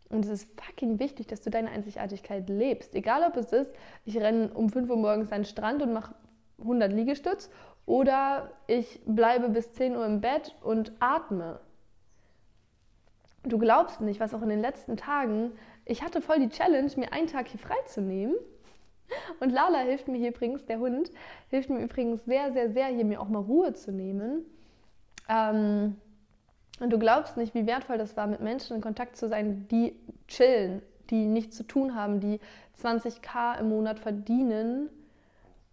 [0.10, 2.94] Und es ist fucking wichtig, dass du deine Einzigartigkeit lebst.
[2.94, 3.74] Egal ob es ist,
[4.06, 6.14] ich renne um 5 Uhr morgens an den Strand und mache
[6.60, 7.50] 100 Liegestütz
[7.88, 11.60] oder ich bleibe bis 10 Uhr im Bett und atme.
[13.44, 15.52] Du glaubst nicht, was auch in den letzten Tagen,
[15.86, 18.36] ich hatte voll die Challenge, mir einen Tag hier freizunehmen.
[19.40, 21.12] Und Lala hilft mir hier übrigens, der Hund,
[21.50, 24.46] hilft mir übrigens sehr, sehr, sehr, hier mir auch mal Ruhe zu nehmen.
[25.30, 25.98] Ähm,
[26.80, 29.96] und du glaubst nicht, wie wertvoll das war, mit Menschen in Kontakt zu sein, die
[30.28, 32.40] chillen, die nichts zu tun haben, die
[32.82, 34.90] 20k im Monat verdienen,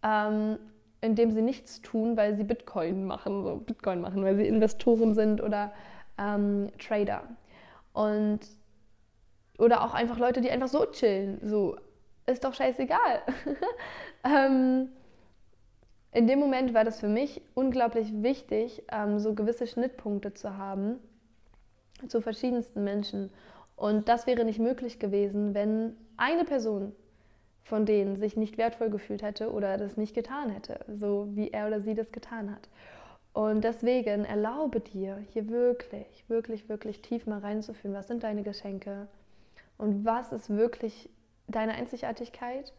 [0.03, 0.59] ähm,
[1.01, 5.41] indem sie nichts tun, weil sie Bitcoin machen, so Bitcoin machen, weil sie Investoren sind
[5.41, 5.73] oder
[6.19, 7.23] ähm, Trader.
[7.93, 8.41] Und
[9.61, 11.39] oder auch einfach Leute, die einfach so chillen.
[11.43, 11.77] So,
[12.27, 13.23] ist doch scheißegal.
[14.25, 14.89] ähm,
[16.13, 20.99] in dem Moment war das für mich unglaublich wichtig, ähm, so gewisse Schnittpunkte zu haben
[22.09, 23.31] zu verschiedensten Menschen.
[23.77, 26.93] Und das wäre nicht möglich gewesen, wenn eine Person
[27.71, 31.69] von denen sich nicht wertvoll gefühlt hätte oder das nicht getan hätte, so wie er
[31.69, 32.69] oder sie das getan hat.
[33.33, 39.07] Und deswegen erlaube dir, hier wirklich, wirklich, wirklich tief mal reinzufühlen, was sind deine Geschenke
[39.81, 41.09] und was ist wirklich
[41.49, 42.73] deine Einzigartigkeit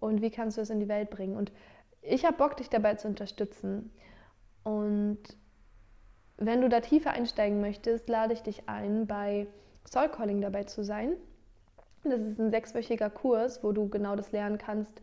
[0.00, 1.36] und wie kannst du es in die Welt bringen.
[1.36, 1.52] Und
[2.02, 3.92] ich habe Bock, dich dabei zu unterstützen.
[4.64, 5.20] Und
[6.38, 9.46] wenn du da tiefer einsteigen möchtest, lade ich dich ein, bei
[9.88, 11.16] Soul Calling dabei zu sein.
[12.02, 15.02] Das ist ein sechswöchiger Kurs, wo du genau das lernen kannst,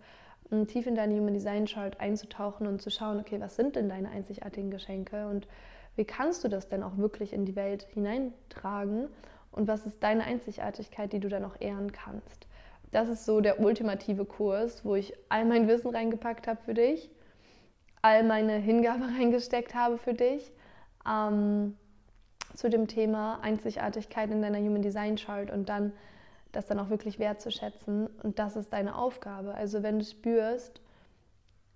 [0.67, 4.09] tief in deine Human Design Chart einzutauchen und zu schauen, okay, was sind denn deine
[4.09, 5.47] einzigartigen Geschenke und
[5.95, 9.09] wie kannst du das denn auch wirklich in die Welt hineintragen
[9.51, 12.47] und was ist deine Einzigartigkeit, die du dann auch ehren kannst
[12.91, 17.11] das ist so der ultimative Kurs, wo ich all mein Wissen reingepackt habe für dich,
[18.01, 20.51] all meine Hingabe reingesteckt habe für dich
[21.07, 21.75] ähm,
[22.53, 25.93] zu dem Thema Einzigartigkeit in deiner Human Design Chart und dann
[26.53, 28.07] das dann auch wirklich wertzuschätzen.
[28.23, 29.53] Und das ist deine Aufgabe.
[29.53, 30.81] Also wenn du spürst,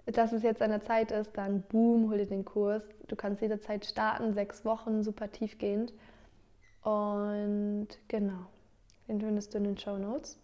[0.06, 2.90] dass es jetzt an der Zeit ist, dann boom, hol dir den Kurs.
[3.08, 5.94] Du kannst jederzeit starten, sechs Wochen, super tiefgehend.
[6.84, 8.46] Und genau,
[9.08, 10.38] den findest du in den Show Notes.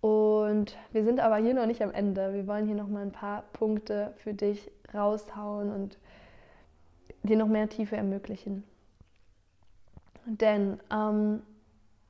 [0.00, 2.32] Und wir sind aber hier noch nicht am Ende.
[2.32, 5.98] Wir wollen hier noch mal ein paar Punkte für dich raushauen und
[7.22, 8.64] dir noch mehr Tiefe ermöglichen.
[10.24, 11.42] Denn ähm,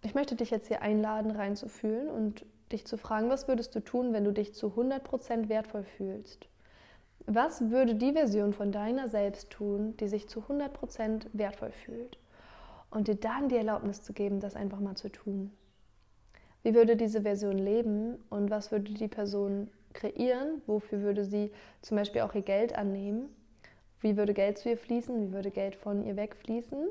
[0.02, 4.12] ich möchte dich jetzt hier einladen, reinzufühlen und dich zu fragen, was würdest du tun,
[4.12, 6.48] wenn du dich zu 100% wertvoll fühlst?
[7.26, 12.19] Was würde die Version von deiner selbst tun, die sich zu 100% wertvoll fühlt?
[12.90, 15.52] Und dir dann die Erlaubnis zu geben, das einfach mal zu tun.
[16.62, 20.60] Wie würde diese Version leben und was würde die Person kreieren?
[20.66, 21.50] Wofür würde sie
[21.82, 23.34] zum Beispiel auch ihr Geld annehmen?
[24.00, 25.20] Wie würde Geld zu ihr fließen?
[25.20, 26.88] Wie würde Geld von ihr wegfließen?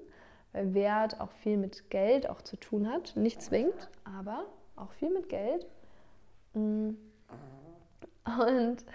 [0.54, 3.16] Weil Wert auch viel mit Geld auch zu tun hat.
[3.16, 5.68] Nicht zwingend, aber auch viel mit Geld.
[6.54, 6.92] Mm.
[8.26, 8.86] Und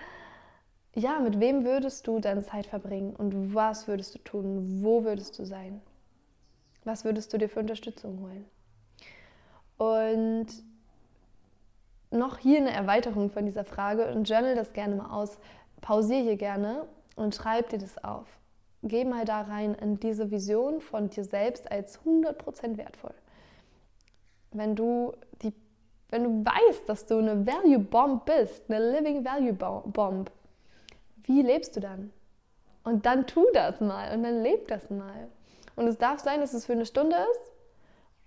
[0.95, 4.83] ja, mit wem würdest du deine Zeit verbringen und was würdest du tun?
[4.83, 5.81] Wo würdest du sein?
[6.85, 8.45] Was würdest du dir für Unterstützung holen?
[9.77, 10.47] Und
[12.11, 15.39] noch hier eine Erweiterung von dieser Frage und journal das gerne mal aus.
[15.81, 18.27] Pausiere hier gerne und schreib dir das auf.
[18.83, 23.15] Geh mal da rein in diese Vision von dir selbst als 100% wertvoll.
[24.53, 25.53] Wenn du, die,
[26.11, 30.31] wenn du weißt, dass du eine Value Bomb bist, eine Living Value Bomb,
[31.25, 32.13] wie lebst du dann?
[32.85, 35.29] Und dann tu das mal und dann leb das mal.
[35.77, 37.51] Und es darf sein, dass es für eine Stunde ist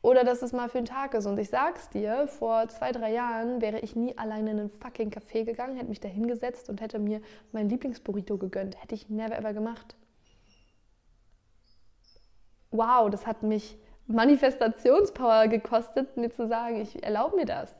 [0.01, 1.25] oder dass es mal für einen Tag ist.
[1.25, 5.09] Und ich sag's dir, vor zwei, drei Jahren wäre ich nie alleine in einen fucking
[5.09, 8.81] Café gegangen, hätte mich da hingesetzt und hätte mir mein Lieblingsburrito gegönnt.
[8.81, 9.95] Hätte ich never ever gemacht.
[12.71, 17.71] Wow, das hat mich Manifestationspower gekostet, mir zu sagen, ich erlaube mir das.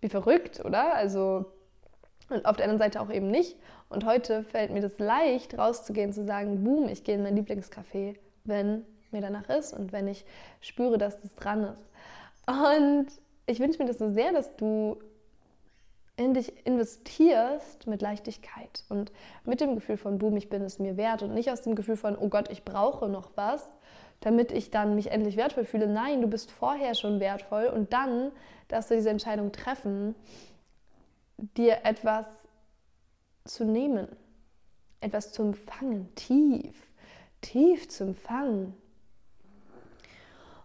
[0.00, 0.94] Wie verrückt, oder?
[0.94, 1.46] Also,
[2.28, 3.56] und auf der anderen Seite auch eben nicht.
[3.88, 8.16] Und heute fällt mir das leicht, rauszugehen, zu sagen, boom, ich gehe in mein Lieblingscafé,
[8.44, 10.24] wenn mir danach ist und wenn ich
[10.60, 11.84] spüre, dass das dran ist.
[12.46, 13.06] Und
[13.46, 14.98] ich wünsche mir das so sehr, dass du
[16.16, 19.12] in dich investierst mit Leichtigkeit und
[19.44, 21.96] mit dem Gefühl von, boom, ich bin es mir wert und nicht aus dem Gefühl
[21.96, 23.66] von, oh Gott, ich brauche noch was,
[24.20, 25.86] damit ich dann mich endlich wertvoll fühle.
[25.86, 28.30] Nein, du bist vorher schon wertvoll und dann
[28.68, 30.14] darfst du diese Entscheidung treffen,
[31.56, 32.26] dir etwas
[33.44, 34.06] zu nehmen,
[35.00, 36.91] etwas zu empfangen, tief,
[37.42, 38.74] tief zu empfangen.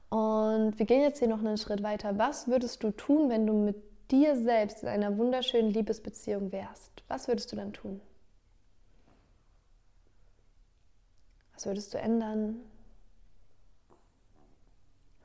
[0.10, 2.18] Und wir gehen jetzt hier noch einen Schritt weiter.
[2.18, 3.76] Was würdest du tun, wenn du mit
[4.10, 7.04] dir selbst in einer wunderschönen Liebesbeziehung wärst?
[7.10, 8.00] Was würdest du dann tun?
[11.54, 12.62] Was würdest du ändern?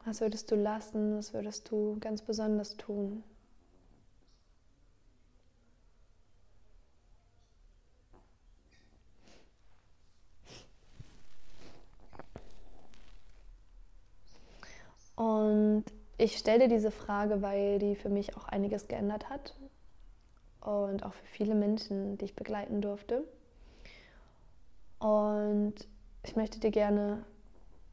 [0.04, 1.16] Was würdest du lassen?
[1.16, 3.22] Was würdest du ganz besonders tun?
[15.14, 15.84] Und
[16.22, 19.56] ich stelle diese Frage, weil die für mich auch einiges geändert hat
[20.60, 23.24] und auch für viele Menschen, die ich begleiten durfte.
[25.00, 25.74] Und
[26.22, 27.24] ich möchte dir gerne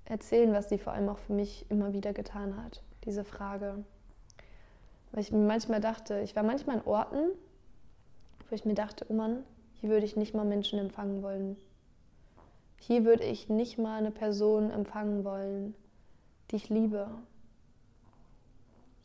[0.05, 3.83] erzählen, was sie vor allem auch für mich immer wieder getan hat, diese Frage.
[5.11, 7.31] Weil ich mir manchmal dachte, ich war manchmal an Orten,
[8.47, 11.57] wo ich mir dachte, oh Mann, hier würde ich nicht mal Menschen empfangen wollen.
[12.77, 15.73] Hier würde ich nicht mal eine Person empfangen wollen,
[16.51, 17.09] die ich liebe.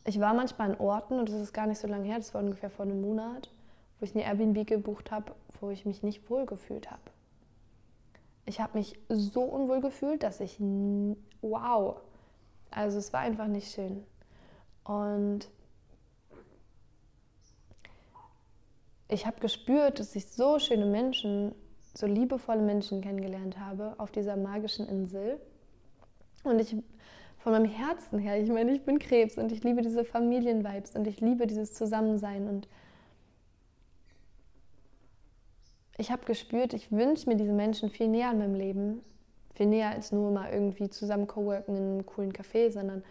[0.04, 2.42] Ich war manchmal an Orten, und das ist gar nicht so lange her, das war
[2.42, 3.50] ungefähr vor einem Monat,
[3.98, 7.00] wo ich eine Airbnb gebucht habe, wo ich mich nicht wohl gefühlt habe.
[8.44, 10.60] Ich habe mich so unwohl gefühlt, dass ich,
[11.40, 11.96] wow,
[12.70, 14.04] also es war einfach nicht schön.
[14.84, 15.48] Und
[19.08, 21.54] ich habe gespürt, dass ich so schöne Menschen,
[21.94, 25.40] so liebevolle Menschen kennengelernt habe auf dieser magischen Insel.
[26.42, 26.76] Und ich
[27.44, 28.40] von meinem Herzen her.
[28.40, 32.48] Ich meine, ich bin Krebs und ich liebe diese Familienvibes und ich liebe dieses Zusammensein
[32.48, 32.66] und
[35.98, 39.02] ich habe gespürt, ich wünsche mir diese Menschen viel näher in meinem Leben,
[39.54, 43.04] viel näher als nur mal irgendwie zusammen coworken in einem coolen Café, sondern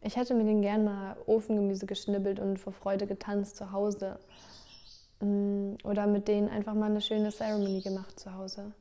[0.00, 4.18] ich hätte mir den gern mal Ofengemüse geschnibbelt und vor Freude getanzt zu Hause
[5.20, 8.72] mm, oder mit denen einfach mal eine schöne Ceremony gemacht zu Hause.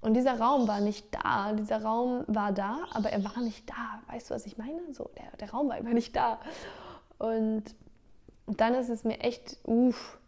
[0.00, 1.52] Und dieser Raum war nicht da.
[1.52, 4.00] Dieser Raum war da, aber er war nicht da.
[4.08, 4.80] Weißt du, was ich meine?
[4.92, 6.38] So, der, der Raum war einfach nicht da.
[7.18, 7.64] Und
[8.46, 10.18] dann ist es mir echt, uff.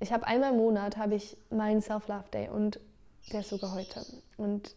[0.00, 2.80] Ich habe einmal im Monat habe ich meinen Self-Love Day und
[3.32, 4.04] der ist sogar heute.
[4.36, 4.74] Und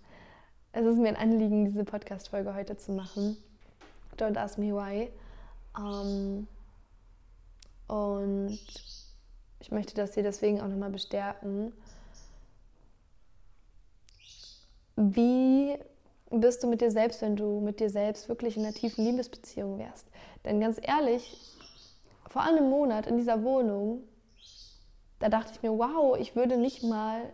[0.72, 3.38] es ist mir ein Anliegen, diese Podcast-Folge heute zu machen.
[4.18, 5.10] Don't ask me why.
[5.76, 6.48] Um,
[7.90, 8.60] ähm, und
[9.60, 11.74] ich möchte das hier deswegen auch nochmal bestärken
[14.96, 15.78] wie
[16.30, 19.78] bist du mit dir selbst, wenn du mit dir selbst wirklich in einer tiefen Liebesbeziehung
[19.78, 20.08] wärst?
[20.44, 21.40] Denn ganz ehrlich,
[22.30, 24.04] vor einem Monat in dieser Wohnung,
[25.20, 27.32] da dachte ich mir, wow, ich würde nicht mal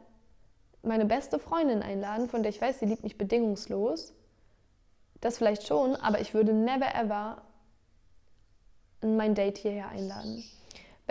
[0.84, 4.14] meine beste Freundin einladen, von der ich weiß, sie liebt mich bedingungslos,
[5.20, 7.44] Das vielleicht schon, aber ich würde never ever
[9.02, 10.44] mein Date hierher einladen.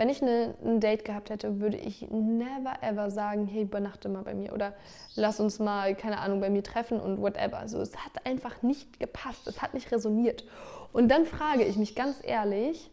[0.01, 4.23] Wenn ich eine, ein Date gehabt hätte, würde ich never ever sagen, hey, übernachte mal
[4.23, 4.73] bei mir oder
[5.13, 7.59] lass uns mal, keine Ahnung, bei mir treffen und whatever.
[7.59, 10.43] Also es hat einfach nicht gepasst, es hat nicht resoniert.
[10.91, 12.89] Und dann frage ich mich ganz ehrlich,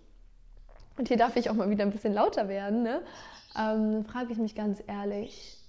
[0.99, 3.01] und hier darf ich auch mal wieder ein bisschen lauter werden, ne?
[3.59, 5.64] ähm, frage ich mich ganz ehrlich,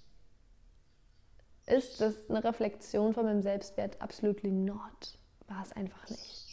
[1.68, 4.02] ist das eine Reflexion von meinem Selbstwert?
[4.02, 5.18] Absolutely not.
[5.48, 6.48] War es einfach nicht.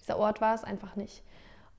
[0.00, 1.22] Dieser Ort war es einfach nicht.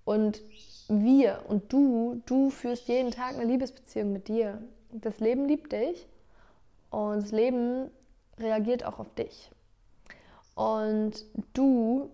[0.05, 0.41] Und
[0.87, 4.61] wir und du, du führst jeden Tag eine Liebesbeziehung mit dir.
[4.91, 6.07] Das Leben liebt dich
[6.89, 7.89] und das Leben
[8.37, 9.49] reagiert auch auf dich.
[10.55, 12.11] Und du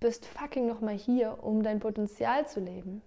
[0.00, 3.02] bist fucking nochmal hier, um dein Potenzial zu leben.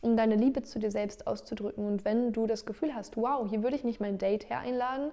[0.00, 1.84] Um deine Liebe zu dir selbst auszudrücken.
[1.84, 5.10] Und wenn du das Gefühl hast, wow, hier würde ich nicht mein Date her einladen,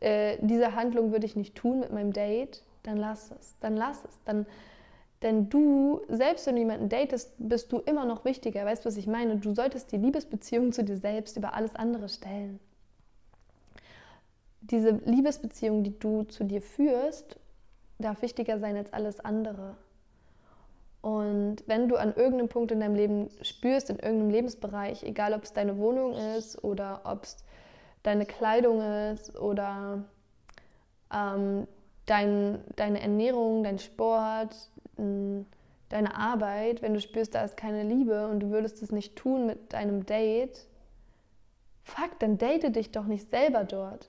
[0.00, 3.56] äh, diese Handlung würde ich nicht tun mit meinem Date, dann lass es.
[3.60, 4.22] Dann lass es.
[4.24, 4.46] Dann
[5.22, 8.64] denn du, selbst wenn du jemanden datest, bist du immer noch wichtiger.
[8.64, 9.36] Weißt du, was ich meine?
[9.36, 12.58] Du solltest die Liebesbeziehung zu dir selbst über alles andere stellen.
[14.60, 17.38] Diese Liebesbeziehung, die du zu dir führst,
[17.98, 19.76] darf wichtiger sein als alles andere.
[21.02, 25.42] Und wenn du an irgendeinem Punkt in deinem Leben spürst, in irgendeinem Lebensbereich, egal ob
[25.42, 27.44] es deine Wohnung ist oder ob es
[28.04, 30.04] deine Kleidung ist oder
[31.12, 31.66] ähm,
[32.06, 34.70] dein, deine Ernährung, dein Sport,
[35.88, 39.46] deine Arbeit, wenn du spürst, da ist keine Liebe und du würdest es nicht tun
[39.46, 40.66] mit deinem Date,
[41.84, 44.08] fuck, dann date dich doch nicht selber dort.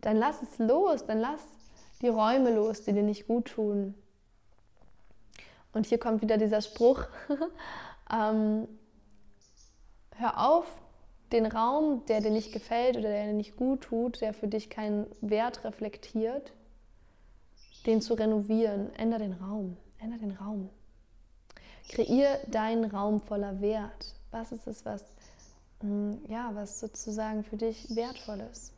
[0.00, 1.42] Dann lass es los, dann lass
[2.02, 3.94] die Räume los, die dir nicht gut tun.
[5.72, 7.04] Und hier kommt wieder dieser Spruch,
[8.12, 8.68] ähm,
[10.16, 10.66] hör auf,
[11.32, 14.70] den Raum, der dir nicht gefällt oder der dir nicht gut tut, der für dich
[14.70, 16.52] keinen Wert reflektiert,
[17.84, 18.94] den zu renovieren.
[18.94, 19.76] Änder den Raum.
[19.98, 20.70] Änder den Raum.
[21.88, 24.14] Kreier deinen Raum voller Wert.
[24.30, 25.04] Was ist es, was,
[25.80, 28.72] hm, ja, was sozusagen für dich wertvoll ist?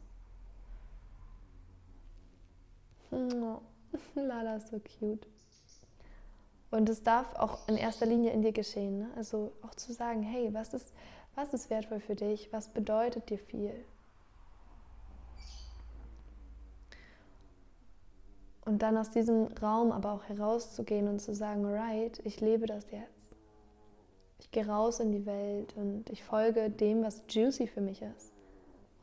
[3.10, 3.60] Oh,
[4.14, 5.26] Lala ist so cute.
[6.70, 8.98] Und es darf auch in erster Linie in dir geschehen.
[8.98, 9.10] Ne?
[9.16, 10.92] Also auch zu sagen, hey, was ist,
[11.34, 12.52] was ist wertvoll für dich?
[12.52, 13.72] Was bedeutet dir viel?
[18.68, 22.90] Und dann aus diesem Raum aber auch herauszugehen und zu sagen, alright, ich lebe das
[22.90, 23.34] jetzt.
[24.40, 28.30] Ich gehe raus in die Welt und ich folge dem, was juicy für mich ist.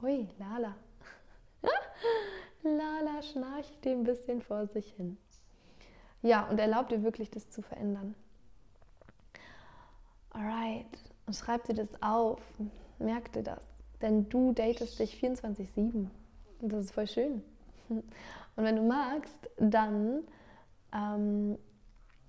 [0.03, 0.75] Ui, Lala.
[2.61, 5.17] Lala schnarcht dem ein bisschen vor sich hin.
[6.21, 8.13] Ja, und erlaubt dir wirklich, das zu verändern.
[10.29, 10.85] Alright.
[11.25, 12.39] Und schreib dir das auf.
[12.99, 13.63] Merk dir das.
[13.99, 16.07] Denn du datest dich 24-7.
[16.61, 17.41] Und das ist voll schön.
[18.55, 20.23] Und wenn du magst, dann
[20.93, 21.57] ähm,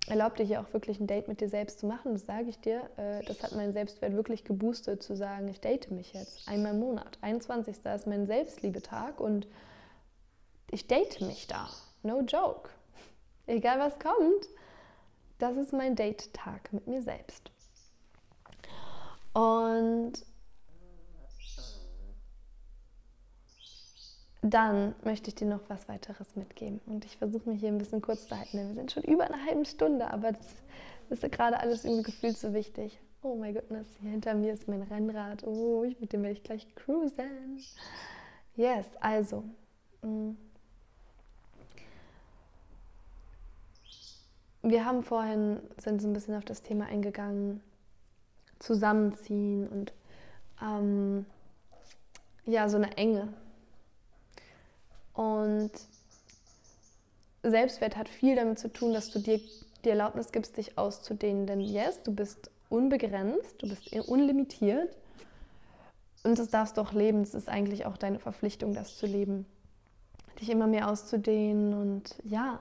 [0.07, 2.13] erlaub dir hier auch wirklich ein Date mit dir selbst zu machen.
[2.13, 2.89] Das sage ich dir.
[2.97, 6.79] Äh, das hat meinen Selbstwert wirklich geboostet, zu sagen, ich date mich jetzt einmal im
[6.79, 7.17] Monat.
[7.21, 7.77] 21.
[7.85, 9.47] ist mein Selbstliebetag und
[10.71, 11.69] ich date mich da.
[12.03, 12.69] No joke.
[13.45, 14.47] Egal was kommt,
[15.39, 17.51] das ist mein Date-Tag mit mir selbst.
[19.33, 20.13] Und
[24.49, 26.79] dann möchte ich dir noch was weiteres mitgeben.
[26.85, 28.57] Und ich versuche mich hier ein bisschen kurz zu halten.
[28.57, 30.55] Wir sind schon über eine halbe Stunde, aber das
[31.09, 32.99] ist gerade alles im Gefühl so wichtig.
[33.23, 33.63] Oh mein Gott,
[34.01, 35.43] hier hinter mir ist mein Rennrad.
[35.43, 37.59] Oh, mit dem werde ich gleich cruisen.
[38.55, 39.43] Yes, also.
[40.01, 40.31] Mm.
[44.61, 47.61] Wir haben vorhin, sind so ein bisschen auf das Thema eingegangen,
[48.59, 49.93] zusammenziehen und
[50.61, 51.25] ähm,
[52.45, 53.29] ja, so eine Enge
[55.17, 55.71] und
[57.41, 59.39] Selbstwert hat viel damit zu tun, dass du dir
[59.83, 61.47] die Erlaubnis gibst, dich auszudehnen.
[61.47, 64.95] Denn yes, du bist unbegrenzt, du bist unlimitiert.
[66.23, 67.21] Und das darfst du auch leben.
[67.21, 69.47] Es ist eigentlich auch deine Verpflichtung, das zu leben.
[70.39, 72.59] Dich immer mehr auszudehnen und ja,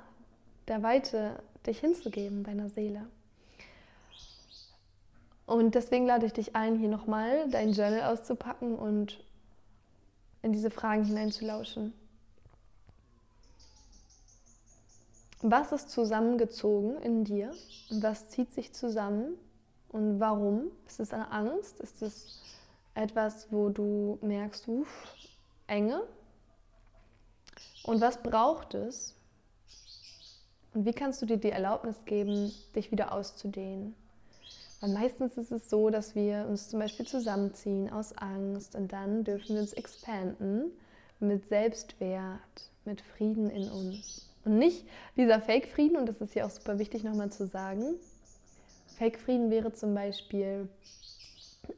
[0.66, 3.06] der Weite dich hinzugeben, deiner Seele.
[5.44, 9.22] Und deswegen lade ich dich ein, hier nochmal dein Journal auszupacken und
[10.40, 11.92] in diese Fragen hineinzulauschen.
[15.42, 17.52] Was ist zusammengezogen in dir?
[17.90, 19.36] Was zieht sich zusammen?
[19.90, 20.70] Und warum?
[20.86, 21.80] Ist es eine Angst?
[21.80, 22.42] Ist es
[22.94, 25.14] etwas, wo du merkst, uff,
[25.66, 26.02] Enge?
[27.84, 29.14] Und was braucht es?
[30.74, 33.94] Und wie kannst du dir die Erlaubnis geben, dich wieder auszudehnen?
[34.80, 39.24] Weil meistens ist es so, dass wir uns zum Beispiel zusammenziehen aus Angst und dann
[39.24, 40.70] dürfen wir uns expanden
[41.18, 44.28] mit Selbstwert, mit Frieden in uns.
[44.46, 44.86] Und nicht
[45.16, 47.96] dieser Fake-Frieden, und das ist hier auch super wichtig nochmal zu sagen.
[48.96, 50.68] Fake-Frieden wäre zum Beispiel,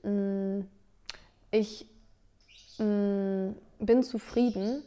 [0.03, 0.61] mm,
[1.51, 1.87] ich
[2.79, 4.83] mm, bin zufrieden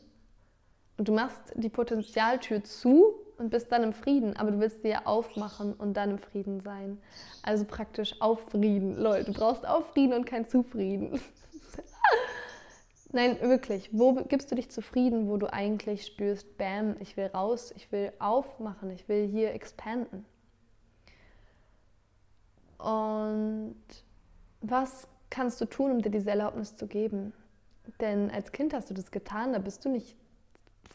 [0.97, 4.89] und du machst die Potenzialtür zu und bist dann im Frieden, aber du willst sie
[4.89, 7.01] ja aufmachen und dann im Frieden sein.
[7.41, 8.95] Also praktisch auf Frieden.
[8.95, 11.19] Leute, du brauchst auf Frieden und kein Zufrieden.
[13.13, 13.89] Nein, wirklich.
[13.91, 18.13] Wo gibst du dich zufrieden, wo du eigentlich spürst, bam, ich will raus, ich will
[18.19, 20.25] aufmachen, ich will hier expanden?
[22.77, 23.75] Und
[24.61, 27.33] was kannst du tun, um dir diese Erlaubnis zu geben?
[27.99, 30.15] Denn als Kind hast du das getan, da bist du nicht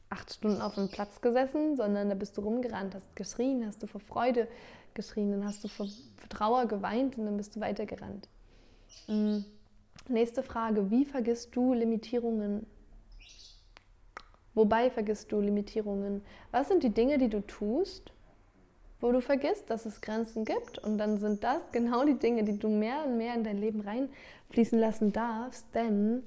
[0.08, 3.86] acht Stunden auf einem Platz gesessen, sondern da bist du rumgerannt, hast geschrien, hast du
[3.86, 4.48] vor Freude
[4.94, 5.86] geschrien, dann hast du vor
[6.28, 8.28] Trauer geweint und dann bist du weitergerannt.
[9.06, 9.44] Mhm.
[10.08, 12.64] Nächste Frage, wie vergisst du Limitierungen?
[14.54, 16.22] Wobei vergisst du Limitierungen?
[16.52, 18.12] Was sind die Dinge, die du tust,
[19.00, 20.78] wo du vergisst, dass es Grenzen gibt?
[20.78, 23.80] Und dann sind das genau die Dinge, die du mehr und mehr in dein Leben
[23.80, 26.22] reinfließen lassen darfst, denn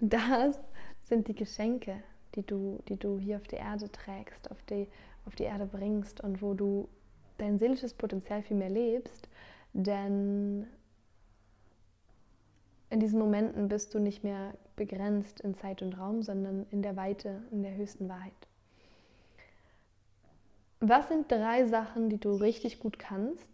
[0.00, 0.58] das
[1.02, 2.02] sind die Geschenke,
[2.34, 4.88] die du, die du hier auf die Erde trägst, auf die,
[5.24, 6.88] auf die Erde bringst und wo du
[7.38, 9.28] dein seelisches Potenzial viel mehr lebst.
[9.72, 10.66] Denn
[12.90, 16.96] in diesen Momenten bist du nicht mehr begrenzt in Zeit und Raum, sondern in der
[16.96, 18.32] Weite, in der höchsten Wahrheit.
[20.80, 23.48] Was sind drei Sachen, die du richtig gut kannst?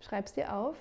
[0.00, 0.76] Schreib es dir auf.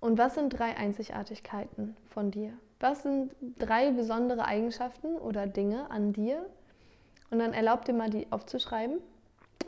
[0.00, 2.52] Und was sind drei Einzigartigkeiten von dir?
[2.80, 6.44] Was sind drei besondere Eigenschaften oder Dinge an dir?
[7.30, 8.98] Und dann erlaub dir mal, die aufzuschreiben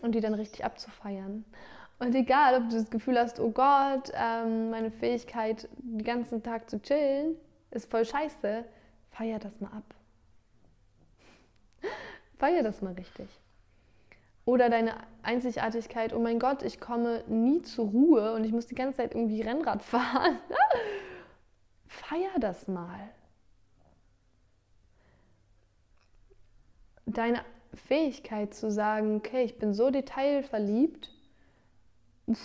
[0.03, 1.45] und die dann richtig abzufeiern.
[1.99, 6.71] Und egal, ob du das Gefühl hast, oh Gott, ähm, meine Fähigkeit, den ganzen Tag
[6.71, 7.37] zu chillen,
[7.71, 8.65] ist voll scheiße,
[9.11, 9.95] feier das mal ab.
[12.39, 13.29] feier das mal richtig.
[14.45, 18.77] Oder deine Einzigartigkeit, oh mein Gott, ich komme nie zur Ruhe und ich muss die
[18.77, 20.39] ganze Zeit irgendwie Rennrad fahren.
[21.87, 23.11] feier das mal.
[27.07, 27.43] Deine
[27.75, 31.11] Fähigkeit zu sagen, okay, ich bin so detailverliebt,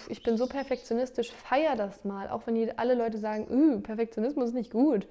[0.07, 2.29] ich bin so perfektionistisch, feier das mal.
[2.29, 5.07] Auch wenn alle Leute sagen, Perfektionismus ist nicht gut.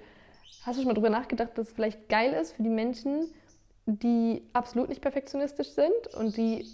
[0.64, 3.32] Hast du schon mal drüber nachgedacht, dass es vielleicht geil ist für die Menschen,
[3.86, 6.66] die absolut nicht perfektionistisch sind und die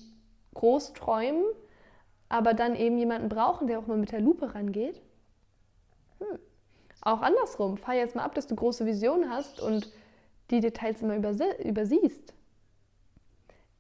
[0.55, 1.45] groß träumen,
[2.29, 5.01] aber dann eben jemanden brauchen, der auch mal mit der Lupe rangeht?
[6.19, 6.39] Hm.
[7.01, 9.91] Auch andersrum, feier jetzt mal ab, dass du große Visionen hast und
[10.51, 12.35] die Details immer übersiehst.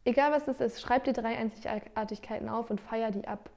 [0.05, 3.51] Egal was es ist, schreib dir drei Einzigartigkeiten auf und feier die ab.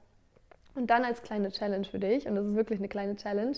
[0.74, 3.56] Und dann als kleine Challenge für dich, und das ist wirklich eine kleine Challenge,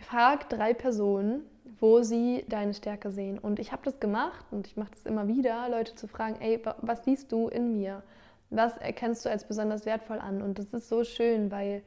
[0.00, 1.42] frag drei Personen,
[1.80, 3.38] wo sie deine Stärke sehen.
[3.38, 6.60] Und ich habe das gemacht und ich mache das immer wieder, Leute zu fragen, ey,
[6.80, 8.02] was siehst du in mir?
[8.50, 10.42] Was erkennst du als besonders wertvoll an?
[10.42, 11.82] Und das ist so schön, weil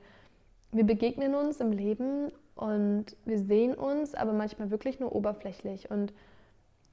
[0.72, 5.90] wir begegnen uns im Leben und wir sehen uns, aber manchmal wirklich nur oberflächlich.
[5.90, 6.14] Und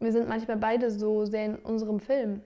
[0.01, 2.43] wir sind manchmal beide so sehr in unserem Film.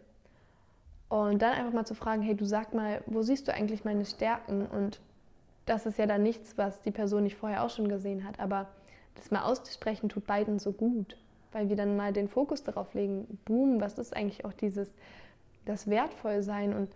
[1.12, 4.06] Und dann einfach mal zu fragen, hey, du sag mal, wo siehst du eigentlich meine
[4.06, 4.64] Stärken?
[4.64, 4.98] Und
[5.66, 8.40] das ist ja dann nichts, was die Person nicht vorher auch schon gesehen hat.
[8.40, 8.70] Aber
[9.16, 11.18] das mal auszusprechen tut beiden so gut,
[11.52, 14.94] weil wir dann mal den Fokus darauf legen, boom, was ist eigentlich auch dieses,
[15.66, 16.88] das Wertvollsein und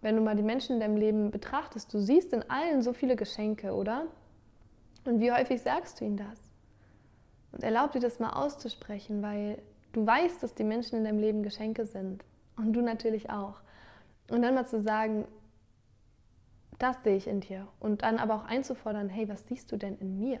[0.00, 3.16] wenn du mal die Menschen in deinem Leben betrachtest, du siehst in allen so viele
[3.16, 4.04] Geschenke, oder?
[5.04, 6.38] Und wie häufig sagst du ihnen das?
[7.50, 9.58] Und erlaub dir das mal auszusprechen, weil
[9.92, 12.22] du weißt, dass die Menschen in deinem Leben Geschenke sind.
[12.56, 13.60] Und du natürlich auch.
[14.30, 15.26] Und dann mal zu sagen,
[16.78, 17.68] das sehe ich in dir.
[17.78, 20.40] Und dann aber auch einzufordern, hey, was siehst du denn in mir?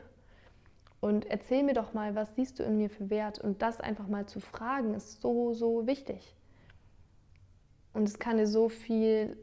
[1.00, 3.38] Und erzähl mir doch mal, was siehst du in mir für Wert?
[3.38, 6.34] Und das einfach mal zu fragen, ist so, so wichtig.
[7.92, 9.36] Und es kann dir so viel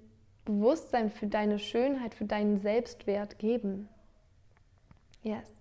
[0.46, 3.90] Bewusstsein für deine Schönheit, für deinen Selbstwert geben.
[5.24, 5.54] Yes.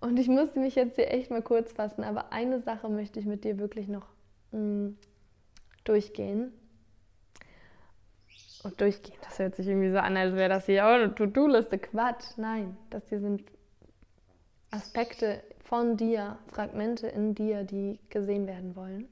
[0.00, 3.26] Und ich musste mich jetzt hier echt mal kurz fassen, aber eine Sache möchte ich
[3.26, 4.06] mit dir wirklich noch
[4.52, 4.96] mh, mm,
[5.84, 6.52] durchgehen.
[8.64, 11.78] Und durchgehen, das hört sich irgendwie so an, als wäre das hier auch eine To-Do-Liste.
[11.78, 13.42] Quatsch, nein, das hier sind
[14.70, 19.08] Aspekte von dir, Fragmente in dir, die gesehen werden wollen.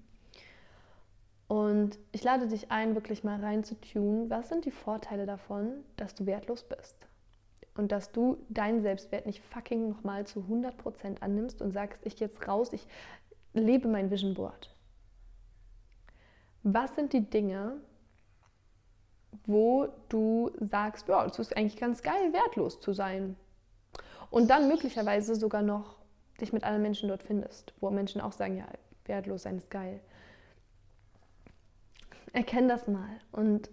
[1.49, 5.85] Und ich lade dich ein, wirklich mal rein zu tun, was sind die Vorteile davon,
[5.97, 6.97] dass du wertlos bist?
[7.75, 12.49] Und dass du deinen Selbstwert nicht fucking nochmal zu 100% annimmst und sagst, ich jetzt
[12.49, 12.87] raus, ich
[13.53, 14.75] lebe mein Vision Board
[16.63, 17.81] was sind die Dinge,
[19.47, 23.37] wo du sagst, ja, es ist eigentlich ganz geil, wertlos zu sein.
[24.31, 25.97] Und dann möglicherweise sogar noch
[26.41, 28.67] dich mit anderen Menschen dort findest, wo Menschen auch sagen, ja,
[29.05, 30.01] wertlos sein ist geil.
[32.33, 33.69] Erkenn das mal und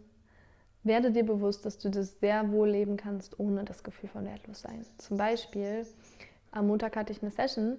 [0.84, 4.86] werde dir bewusst, dass du das sehr wohl leben kannst, ohne das Gefühl von Wertlossein.
[4.98, 5.86] Zum Beispiel,
[6.52, 7.78] am Montag hatte ich eine Session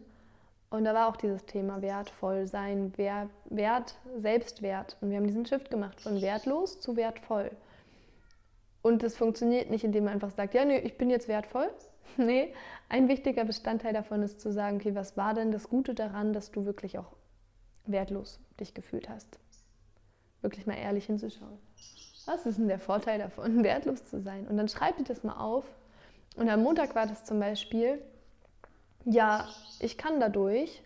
[0.71, 4.97] und da war auch dieses Thema wertvoll sein, Wert, Selbstwert.
[5.01, 7.51] Und wir haben diesen Shift gemacht von wertlos zu wertvoll.
[8.81, 11.68] Und das funktioniert nicht, indem man einfach sagt, ja, nee, ich bin jetzt wertvoll.
[12.16, 12.55] nee,
[12.89, 16.53] ein wichtiger Bestandteil davon ist zu sagen, okay, was war denn das Gute daran, dass
[16.53, 17.16] du wirklich auch
[17.85, 19.41] wertlos dich gefühlt hast?
[20.41, 21.59] Wirklich mal ehrlich hinzuschauen.
[22.27, 24.47] Was ist denn der Vorteil davon, wertlos zu sein?
[24.47, 25.64] Und dann schreib dir das mal auf.
[26.37, 28.01] Und am Montag war das zum Beispiel,
[29.05, 29.49] ja,
[29.79, 30.83] ich kann dadurch,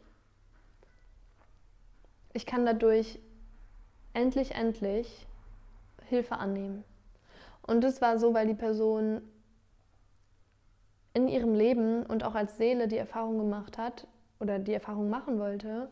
[2.33, 3.19] ich kann dadurch
[4.13, 5.27] endlich, endlich
[6.07, 6.85] Hilfe annehmen.
[7.63, 9.23] Und das war so, weil die Person
[11.15, 14.07] in ihrem Leben und auch als Seele die Erfahrung gemacht hat
[14.41, 15.89] oder die Erfahrung machen wollte,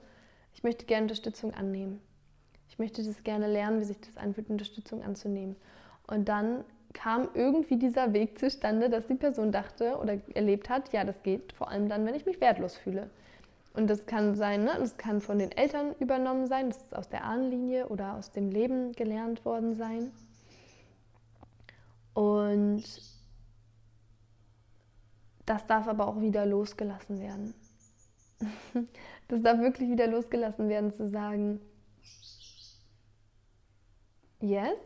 [0.55, 2.01] ich möchte gerne Unterstützung annehmen.
[2.69, 5.57] Ich möchte das gerne lernen, wie sich das anfühlt, Unterstützung anzunehmen.
[6.07, 11.05] Und dann kam irgendwie dieser Weg zustande, dass die Person dachte oder erlebt hat, ja,
[11.05, 13.11] das geht vor allem dann, wenn ich mich wertlos fühle.
[13.75, 14.73] Und das kann sein, ne?
[14.79, 18.51] das kann von den Eltern übernommen sein, das ist aus der Ahnenlinie oder aus dem
[18.51, 20.11] Leben gelernt worden sein.
[22.13, 22.85] Und
[25.47, 27.55] das darf aber auch wieder losgelassen werden.
[29.29, 31.59] Das darf wirklich wieder losgelassen werden, zu sagen,
[34.41, 34.79] yes,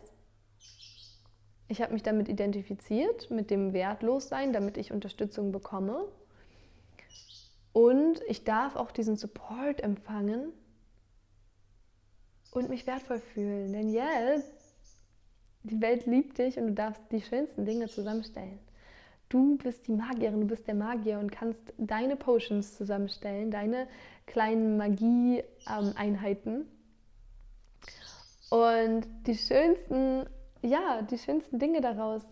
[1.69, 6.05] ich habe mich damit identifiziert, mit dem Wertlossein, damit ich Unterstützung bekomme.
[7.73, 10.53] Und ich darf auch diesen Support empfangen
[12.53, 13.73] und mich wertvoll fühlen.
[13.73, 14.45] Denn yes,
[15.65, 18.59] die Welt liebt dich und du darfst die schönsten Dinge zusammenstellen.
[19.29, 23.89] Du bist die Magierin, du bist der Magier und kannst deine Potions zusammenstellen, deine
[24.27, 26.67] kleinen Magie-Einheiten.
[28.51, 30.27] Und die schönsten
[30.67, 32.23] ja, die schönsten Dinge daraus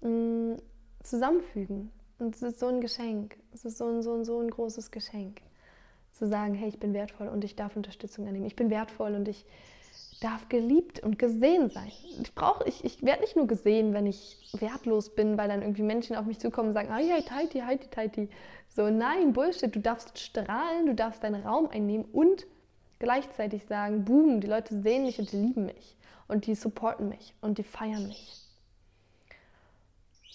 [0.00, 0.56] mh, mm,
[1.02, 1.90] zusammenfügen.
[2.18, 3.36] Und es ist so ein Geschenk.
[3.52, 5.40] Es ist so ein, so, ein, so ein großes Geschenk.
[6.12, 8.46] Zu sagen, hey, ich bin wertvoll und ich darf Unterstützung annehmen.
[8.46, 9.44] Ich bin wertvoll und ich
[10.22, 11.92] darf geliebt und gesehen sein.
[12.22, 15.82] Ich brauche, ich, ich werde nicht nur gesehen, wenn ich wertlos bin, weil dann irgendwie
[15.82, 18.28] Menschen auf mich zukommen und sagen, ah ja, Taiti, Heiti, Taiti.
[18.74, 22.46] So, nein, Bullshit, du darfst strahlen, du darfst deinen Raum einnehmen und
[22.98, 25.96] gleichzeitig sagen, boom, die Leute sehen mich und lieben mich
[26.28, 28.42] und die supporten mich und die feiern mich.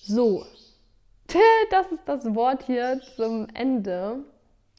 [0.03, 0.45] So,
[1.71, 4.23] das ist das Wort hier zum Ende.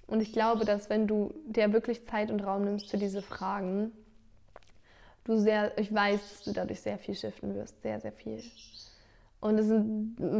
[0.07, 3.93] Und ich glaube, dass wenn du dir wirklich Zeit und Raum nimmst für diese Fragen,
[5.25, 8.43] du sehr, ich weiß, dass du dadurch sehr viel shiften wirst, sehr, sehr viel.
[9.41, 9.57] Und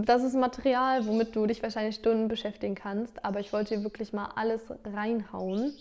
[0.07, 4.13] das ist, Material, womit du dich wahrscheinlich Stunden beschäftigen kannst, aber ich wollte dir wirklich
[4.13, 5.73] mal alles reinhauen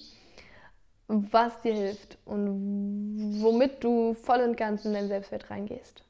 [1.12, 6.03] was dir hilft und womit du voll und ganz in dein Selbstwert reingehst.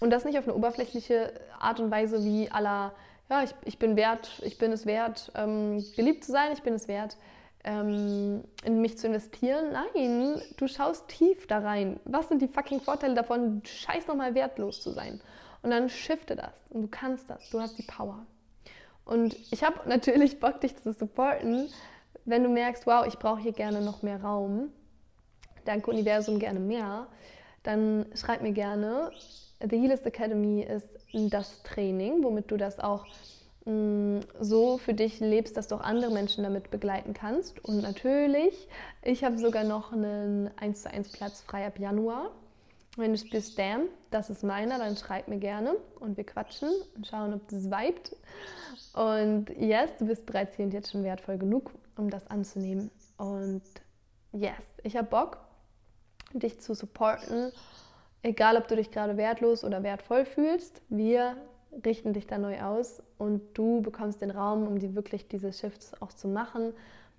[0.00, 2.92] Und das nicht auf eine oberflächliche Art und Weise wie aller,
[3.30, 6.74] ja, ich, ich bin wert, ich bin es wert, ähm, geliebt zu sein, ich bin
[6.74, 7.16] es wert,
[7.64, 9.72] ähm, in mich zu investieren.
[9.72, 11.98] Nein, du schaust tief da rein.
[12.04, 15.20] Was sind die fucking Vorteile davon, scheiß nochmal wertlos zu sein?
[15.62, 16.52] Und dann shifte das.
[16.68, 17.48] Und du kannst das.
[17.50, 18.26] Du hast die Power.
[19.06, 21.68] Und ich habe natürlich Bock, dich zu supporten,
[22.26, 24.70] wenn du merkst, wow, ich brauche hier gerne noch mehr Raum,
[25.64, 27.06] dank Universum gerne mehr,
[27.62, 29.10] dann schreib mir gerne.
[29.60, 33.06] The Healist Academy ist das Training, womit du das auch
[33.64, 37.64] mm, so für dich lebst, dass du auch andere Menschen damit begleiten kannst.
[37.64, 38.68] Und natürlich,
[39.02, 42.30] ich habe sogar noch einen 1 zu 1 Platz frei ab Januar.
[42.96, 47.06] Wenn du spürst, damn, das ist meiner, dann schreib mir gerne und wir quatschen und
[47.06, 48.16] schauen, ob das vibet.
[48.94, 52.90] Und yes, du bist bereits hier und jetzt schon wertvoll genug, um das anzunehmen.
[53.16, 53.62] Und
[54.32, 55.38] yes, ich habe Bock,
[56.32, 57.52] dich zu supporten,
[58.22, 60.82] egal ob du dich gerade wertlos oder wertvoll fühlst.
[60.88, 61.36] Wir
[61.84, 66.00] richten dich da neu aus und du bekommst den Raum, um die wirklich diese Shifts
[66.00, 66.72] auch zu machen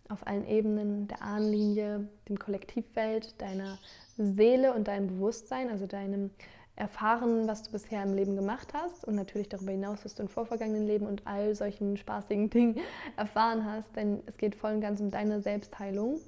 [0.09, 3.77] auf allen Ebenen der Ahnenlinie, dem Kollektivfeld, deiner
[4.17, 6.31] Seele und deinem Bewusstsein, also deinem
[6.77, 10.29] Erfahren, was du bisher im Leben gemacht hast und natürlich darüber hinaus, was du im
[10.29, 12.77] vorvergangenen Leben und all solchen spaßigen Dingen
[13.17, 16.19] erfahren hast, denn es geht voll und ganz um deine Selbstheilung.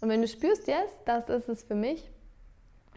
[0.00, 2.08] Und wenn du spürst, yes, das ist es für mich,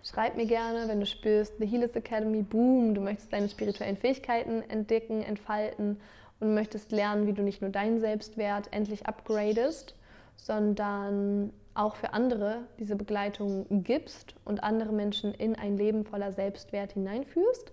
[0.04, 4.62] schreib mir gerne, wenn du spürst, The Healers Academy, boom, du möchtest deine spirituellen Fähigkeiten
[4.70, 5.98] entdecken, entfalten
[6.42, 9.96] und möchtest lernen, wie du nicht nur deinen Selbstwert endlich upgradest,
[10.36, 16.94] sondern auch für andere diese Begleitung gibst und andere Menschen in ein Leben voller Selbstwert
[16.94, 17.72] hineinführst,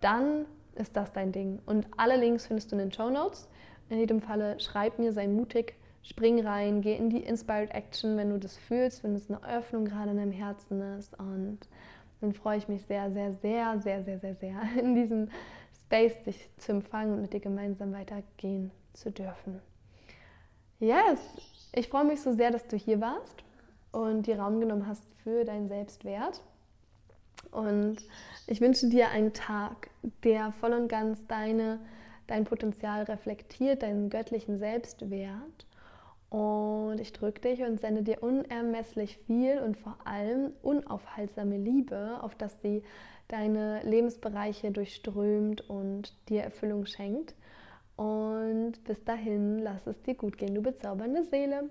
[0.00, 1.60] dann ist das dein Ding.
[1.66, 3.48] Und alle Links findest du in den Show Notes.
[3.90, 8.30] In jedem Falle schreib mir, sei mutig, spring rein, geh in die Inspired Action, wenn
[8.30, 11.18] du das fühlst, wenn es eine Öffnung gerade in deinem Herzen ist.
[11.18, 11.60] Und
[12.20, 15.28] dann freue ich mich sehr, sehr, sehr, sehr, sehr, sehr, sehr in diesem
[15.84, 19.60] Space dich zu empfangen und mit dir gemeinsam weitergehen zu dürfen.
[20.80, 21.20] Yes,
[21.76, 23.42] ich freue mich so sehr, dass du hier warst
[23.92, 26.42] und dir Raum genommen hast für deinen Selbstwert.
[27.50, 27.96] Und
[28.46, 29.90] ich wünsche dir einen Tag,
[30.22, 31.78] der voll und ganz deine,
[32.26, 35.66] dein Potenzial reflektiert, deinen göttlichen Selbstwert.
[36.30, 42.34] Und ich drücke dich und sende dir unermesslich viel und vor allem unaufhaltsame Liebe, auf
[42.34, 42.82] dass sie
[43.28, 47.34] deine Lebensbereiche durchströmt und dir Erfüllung schenkt.
[47.96, 51.70] Und bis dahin, lass es dir gut gehen, du bezaubernde Seele.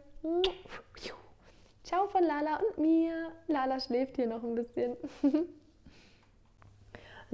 [1.84, 3.32] Ciao von Lala und mir.
[3.48, 4.96] Lala schläft hier noch ein bisschen.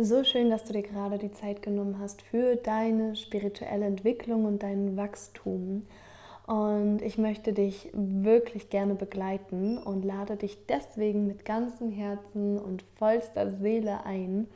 [0.02, 4.64] So schön, dass du dir gerade die Zeit genommen hast für deine spirituelle Entwicklung und
[4.64, 5.86] dein Wachstum.
[6.48, 12.82] Und ich möchte dich wirklich gerne begleiten und lade dich deswegen mit ganzem Herzen und
[12.96, 14.48] vollster Seele ein,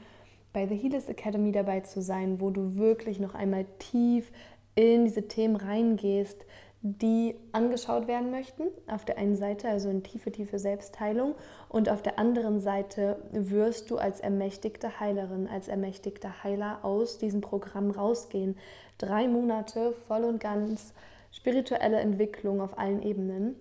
[0.53, 4.31] bei The Healers Academy dabei zu sein, wo du wirklich noch einmal tief
[4.75, 6.45] in diese Themen reingehst,
[6.81, 8.63] die angeschaut werden möchten.
[8.87, 11.33] Auf der einen Seite also in tiefe, tiefe Selbstheilung
[11.69, 17.41] und auf der anderen Seite wirst du als ermächtigte Heilerin, als ermächtigter Heiler aus diesem
[17.41, 18.57] Programm rausgehen.
[18.97, 20.93] Drei Monate voll und ganz
[21.31, 23.55] spirituelle Entwicklung auf allen Ebenen.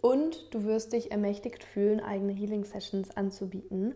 [0.00, 3.94] Und du wirst dich ermächtigt fühlen, eigene Healing Sessions anzubieten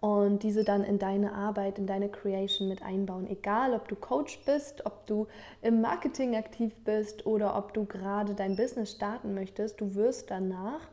[0.00, 3.28] und diese dann in deine Arbeit, in deine Creation mit einbauen.
[3.28, 5.26] Egal, ob du Coach bist, ob du
[5.60, 10.88] im Marketing aktiv bist oder ob du gerade dein Business starten möchtest, du wirst danach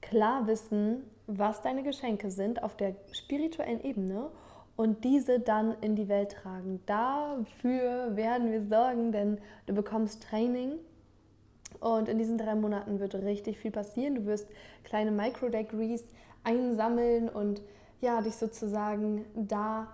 [0.00, 4.30] klar wissen, was deine Geschenke sind auf der spirituellen Ebene
[4.76, 6.80] und diese dann in die Welt tragen.
[6.86, 10.72] Dafür werden wir sorgen, denn du bekommst Training
[11.80, 14.14] und in diesen drei Monaten wird richtig viel passieren.
[14.14, 14.48] Du wirst
[14.84, 16.04] kleine Micro-Degrees
[16.44, 17.60] einsammeln und
[18.00, 19.88] ja, dich sozusagen da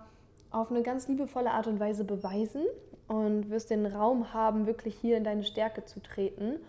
[0.51, 2.63] auf eine ganz liebevolle Art und Weise beweisen
[3.07, 6.59] und wirst den Raum haben, wirklich hier in deine Stärke zu treten.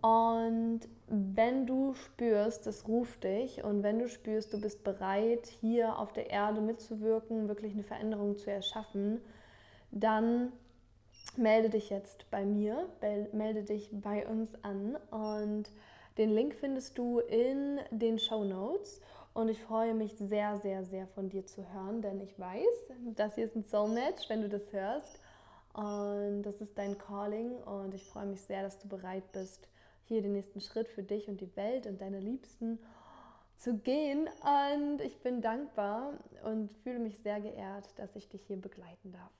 [0.00, 5.98] Und wenn du spürst, es ruft dich und wenn du spürst, du bist bereit, hier
[5.98, 9.20] auf der Erde mitzuwirken, wirklich eine Veränderung zu erschaffen,
[9.90, 10.52] dann
[11.36, 12.88] melde dich jetzt bei mir,
[13.32, 15.70] melde dich bei uns an und
[16.18, 19.00] den Link findest du in den Show Notes.
[19.36, 23.34] Und ich freue mich sehr, sehr, sehr von dir zu hören, denn ich weiß, das
[23.34, 25.20] hier ist ein Soulmatch, wenn du das hörst.
[25.74, 27.54] Und das ist dein Calling.
[27.64, 29.68] Und ich freue mich sehr, dass du bereit bist,
[30.04, 32.78] hier den nächsten Schritt für dich und die Welt und deine Liebsten
[33.58, 34.26] zu gehen.
[34.72, 39.32] Und ich bin dankbar und fühle mich sehr geehrt, dass ich dich hier begleiten darf.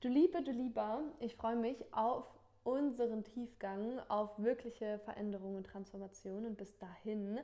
[0.00, 2.24] Du Liebe, du Lieber, ich freue mich auf
[2.62, 6.46] unseren Tiefgang, auf wirkliche Veränderung und Transformation.
[6.46, 7.40] Und bis dahin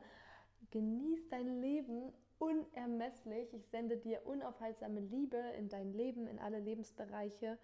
[0.71, 3.53] Genieß dein Leben unermesslich.
[3.53, 7.59] Ich sende dir unaufhaltsame Liebe in dein Leben, in alle Lebensbereiche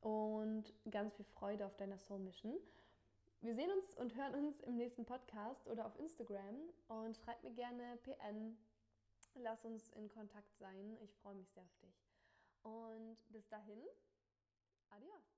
[0.00, 2.58] und ganz viel Freude auf deiner Soul Mission.
[3.40, 6.56] Wir sehen uns und hören uns im nächsten Podcast oder auf Instagram
[6.88, 8.56] und schreib mir gerne PN.
[9.36, 10.98] Lass uns in Kontakt sein.
[11.02, 12.04] Ich freue mich sehr auf dich.
[12.62, 13.80] Und bis dahin,
[14.90, 15.37] adios.